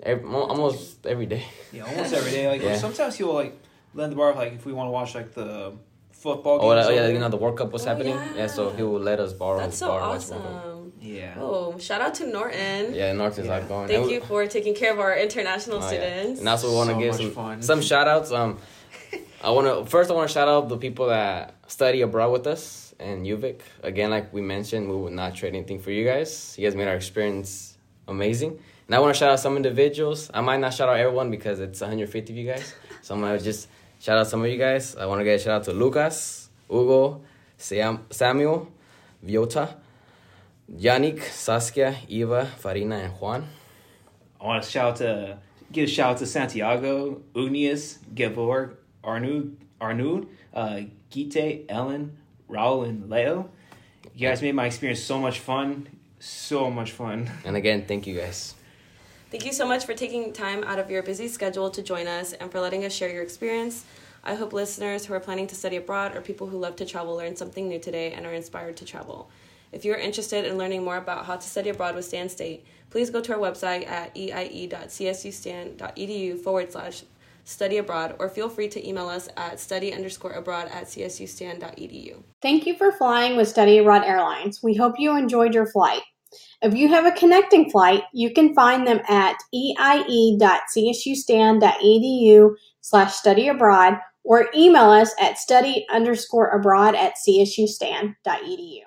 every 0.02 0.24
almost 0.28 1.06
every 1.06 1.26
day. 1.26 1.44
Yeah, 1.72 1.84
almost 1.84 2.12
every 2.14 2.30
day. 2.30 2.48
Like 2.48 2.62
Yeah. 2.62 2.76
sometimes 2.78 3.16
he'll 3.16 3.32
like 3.34 3.54
lend 3.94 4.12
the 4.12 4.16
bar 4.16 4.34
like 4.34 4.52
if 4.54 4.66
we 4.66 4.72
want 4.72 4.88
to 4.88 4.92
watch 4.92 5.14
like 5.14 5.34
the 5.34 5.72
football. 6.12 6.58
Oh 6.62 6.74
games 6.74 6.88
yeah, 6.94 7.08
you 7.08 7.18
know 7.18 7.28
the 7.28 7.36
World 7.36 7.56
Cup 7.58 7.72
was 7.72 7.86
Oh, 7.86 7.90
happening. 7.90 8.18
Yeah. 8.36 8.46
so 8.46 8.70
he 8.70 8.82
will 8.82 9.00
let 9.00 9.20
us 9.20 9.32
borrow 9.32 9.58
That's 9.58 9.78
so 9.78 9.88
bar 9.88 10.00
watch 10.00 10.28
World 10.30 10.42
awesome. 10.42 10.92
Yeah. 11.00 11.34
Oh, 11.38 11.78
shout 11.78 12.00
out 12.00 12.14
to 12.14 12.26
Norton. 12.26 12.94
Yeah, 12.94 13.12
Norton's 13.12 13.46
Yeah. 13.46 13.52
like 13.58 13.68
going. 13.68 13.86
Thank 13.88 13.98
and 13.98 14.06
we- 14.06 14.14
you 14.14 14.20
for 14.20 14.46
taking 14.46 14.74
care 14.74 14.92
of 14.92 14.98
our 14.98 15.16
international 15.16 15.78
Oh, 15.78 15.80
yeah. 15.82 15.86
students. 15.88 16.40
And 16.40 16.48
also, 16.48 16.70
we 16.70 16.74
want 16.76 16.88
to 16.90 16.94
So 16.94 17.00
give 17.00 17.14
some, 17.14 17.30
fun. 17.30 17.62
some 17.62 17.80
shout 17.82 18.08
outs. 18.08 18.32
Um, 18.32 18.58
I 19.42 19.50
want 19.50 19.66
to 19.68 19.84
first 19.90 20.10
I 20.10 20.14
want 20.14 20.28
to 20.28 20.32
shout 20.34 20.48
out 20.48 20.68
the 20.68 20.78
people 20.78 21.06
that 21.08 21.54
study 21.68 22.00
abroad 22.02 22.32
with 22.32 22.46
us 22.46 22.94
and 22.98 23.24
UVic. 23.26 23.60
Again, 23.82 24.10
like 24.10 24.32
we 24.32 24.40
mentioned, 24.40 24.88
we 24.88 24.96
would 24.96 25.12
not 25.12 25.34
trade 25.36 25.54
anything 25.54 25.78
for 25.78 25.90
you 25.90 26.04
guys. 26.04 26.54
You 26.58 26.66
guys 26.66 26.74
made 26.74 26.88
our 26.88 26.96
experience 26.96 27.76
amazing. 28.08 28.58
And 28.86 28.94
I 28.94 29.00
want 29.00 29.14
to 29.14 29.18
shout 29.18 29.30
out 29.30 29.40
some 29.40 29.56
individuals. 29.56 30.30
I 30.32 30.40
might 30.40 30.60
not 30.60 30.72
shout 30.72 30.88
out 30.88 30.96
everyone 30.96 31.30
because 31.30 31.58
it's 31.60 31.80
150 31.80 32.32
of 32.32 32.36
you 32.36 32.46
guys. 32.46 32.74
So 33.02 33.14
I'm 33.14 33.20
gonna 33.20 33.38
just 33.38 33.68
shout 33.98 34.18
out 34.18 34.28
some 34.28 34.42
of 34.42 34.48
you 34.48 34.58
guys. 34.58 34.96
I 34.96 35.06
want 35.06 35.20
to 35.20 35.24
get 35.24 35.34
a 35.34 35.38
shout 35.38 35.54
out 35.54 35.64
to 35.64 35.72
Lucas, 35.72 36.48
Hugo, 36.68 37.22
Sam, 37.58 38.04
Samuel, 38.10 38.68
Viota, 39.24 39.74
Yannick, 40.72 41.22
Saskia, 41.22 41.96
Eva, 42.08 42.46
Farina, 42.46 42.96
and 42.96 43.12
Juan. 43.14 43.48
I 44.40 44.44
want 44.44 44.62
to 44.62 44.70
shout 44.70 44.88
out 44.88 44.96
to 44.96 45.38
give 45.72 45.88
a 45.88 45.90
shout 45.90 46.12
out 46.12 46.18
to 46.18 46.26
Santiago, 46.26 47.22
Unius, 47.34 47.98
Gevorg, 48.14 48.76
Arnud, 49.04 49.54
Arnud, 49.80 50.26
uh, 50.52 50.80
Gite, 51.10 51.64
Ellen, 51.68 52.16
Raul, 52.50 52.88
and 52.88 53.08
Leo. 53.08 53.50
You 54.14 54.28
guys 54.28 54.42
made 54.42 54.54
my 54.54 54.66
experience 54.66 55.02
so 55.02 55.18
much 55.18 55.40
fun, 55.40 55.88
so 56.18 56.70
much 56.70 56.92
fun. 56.92 57.30
And 57.44 57.56
again, 57.56 57.84
thank 57.86 58.06
you 58.06 58.16
guys. 58.16 58.55
Thank 59.36 59.44
you 59.44 59.52
so 59.52 59.68
much 59.68 59.84
for 59.84 59.92
taking 59.92 60.32
time 60.32 60.64
out 60.64 60.78
of 60.78 60.90
your 60.90 61.02
busy 61.02 61.28
schedule 61.28 61.68
to 61.68 61.82
join 61.82 62.06
us 62.06 62.32
and 62.32 62.50
for 62.50 62.58
letting 62.58 62.86
us 62.86 62.94
share 62.94 63.10
your 63.10 63.22
experience. 63.22 63.84
I 64.24 64.34
hope 64.34 64.54
listeners 64.54 65.04
who 65.04 65.12
are 65.12 65.20
planning 65.20 65.46
to 65.48 65.54
study 65.54 65.76
abroad 65.76 66.16
or 66.16 66.22
people 66.22 66.46
who 66.46 66.56
love 66.56 66.74
to 66.76 66.86
travel 66.86 67.16
learn 67.16 67.36
something 67.36 67.68
new 67.68 67.78
today 67.78 68.12
and 68.12 68.24
are 68.24 68.32
inspired 68.32 68.78
to 68.78 68.86
travel. 68.86 69.28
If 69.72 69.84
you're 69.84 69.98
interested 69.98 70.46
in 70.46 70.56
learning 70.56 70.84
more 70.84 70.96
about 70.96 71.26
how 71.26 71.36
to 71.36 71.46
study 71.46 71.68
abroad 71.68 71.94
with 71.94 72.06
Stan 72.06 72.30
State, 72.30 72.64
please 72.88 73.10
go 73.10 73.20
to 73.20 73.34
our 73.34 73.38
website 73.38 73.86
at 73.86 74.16
eie.csustan.edu 74.16 76.40
forward 76.40 76.72
slash 76.72 77.04
study 77.44 77.76
abroad 77.76 78.16
or 78.18 78.30
feel 78.30 78.48
free 78.48 78.68
to 78.68 78.88
email 78.88 79.10
us 79.10 79.28
at 79.36 79.60
study 79.60 79.92
underscore 79.92 80.32
abroad 80.32 80.70
at 80.72 80.86
csustan.edu. 80.86 82.22
Thank 82.40 82.64
you 82.64 82.74
for 82.74 82.90
flying 82.90 83.36
with 83.36 83.48
Study 83.48 83.76
Abroad 83.76 84.02
Airlines. 84.02 84.62
We 84.62 84.76
hope 84.76 84.94
you 84.98 85.14
enjoyed 85.14 85.52
your 85.52 85.66
flight. 85.66 86.00
If 86.62 86.74
you 86.74 86.88
have 86.88 87.04
a 87.06 87.12
connecting 87.12 87.70
flight, 87.70 88.02
you 88.12 88.32
can 88.32 88.54
find 88.54 88.86
them 88.86 89.00
at 89.08 89.36
eie.csustan.edu 89.54 92.54
slash 92.80 93.14
study 93.14 93.48
abroad 93.48 93.98
or 94.24 94.48
email 94.54 94.90
us 94.90 95.14
at 95.20 95.38
study 95.38 95.86
underscore 95.90 96.50
abroad 96.50 96.94
at 96.94 97.14
csustan.edu. 97.16 98.80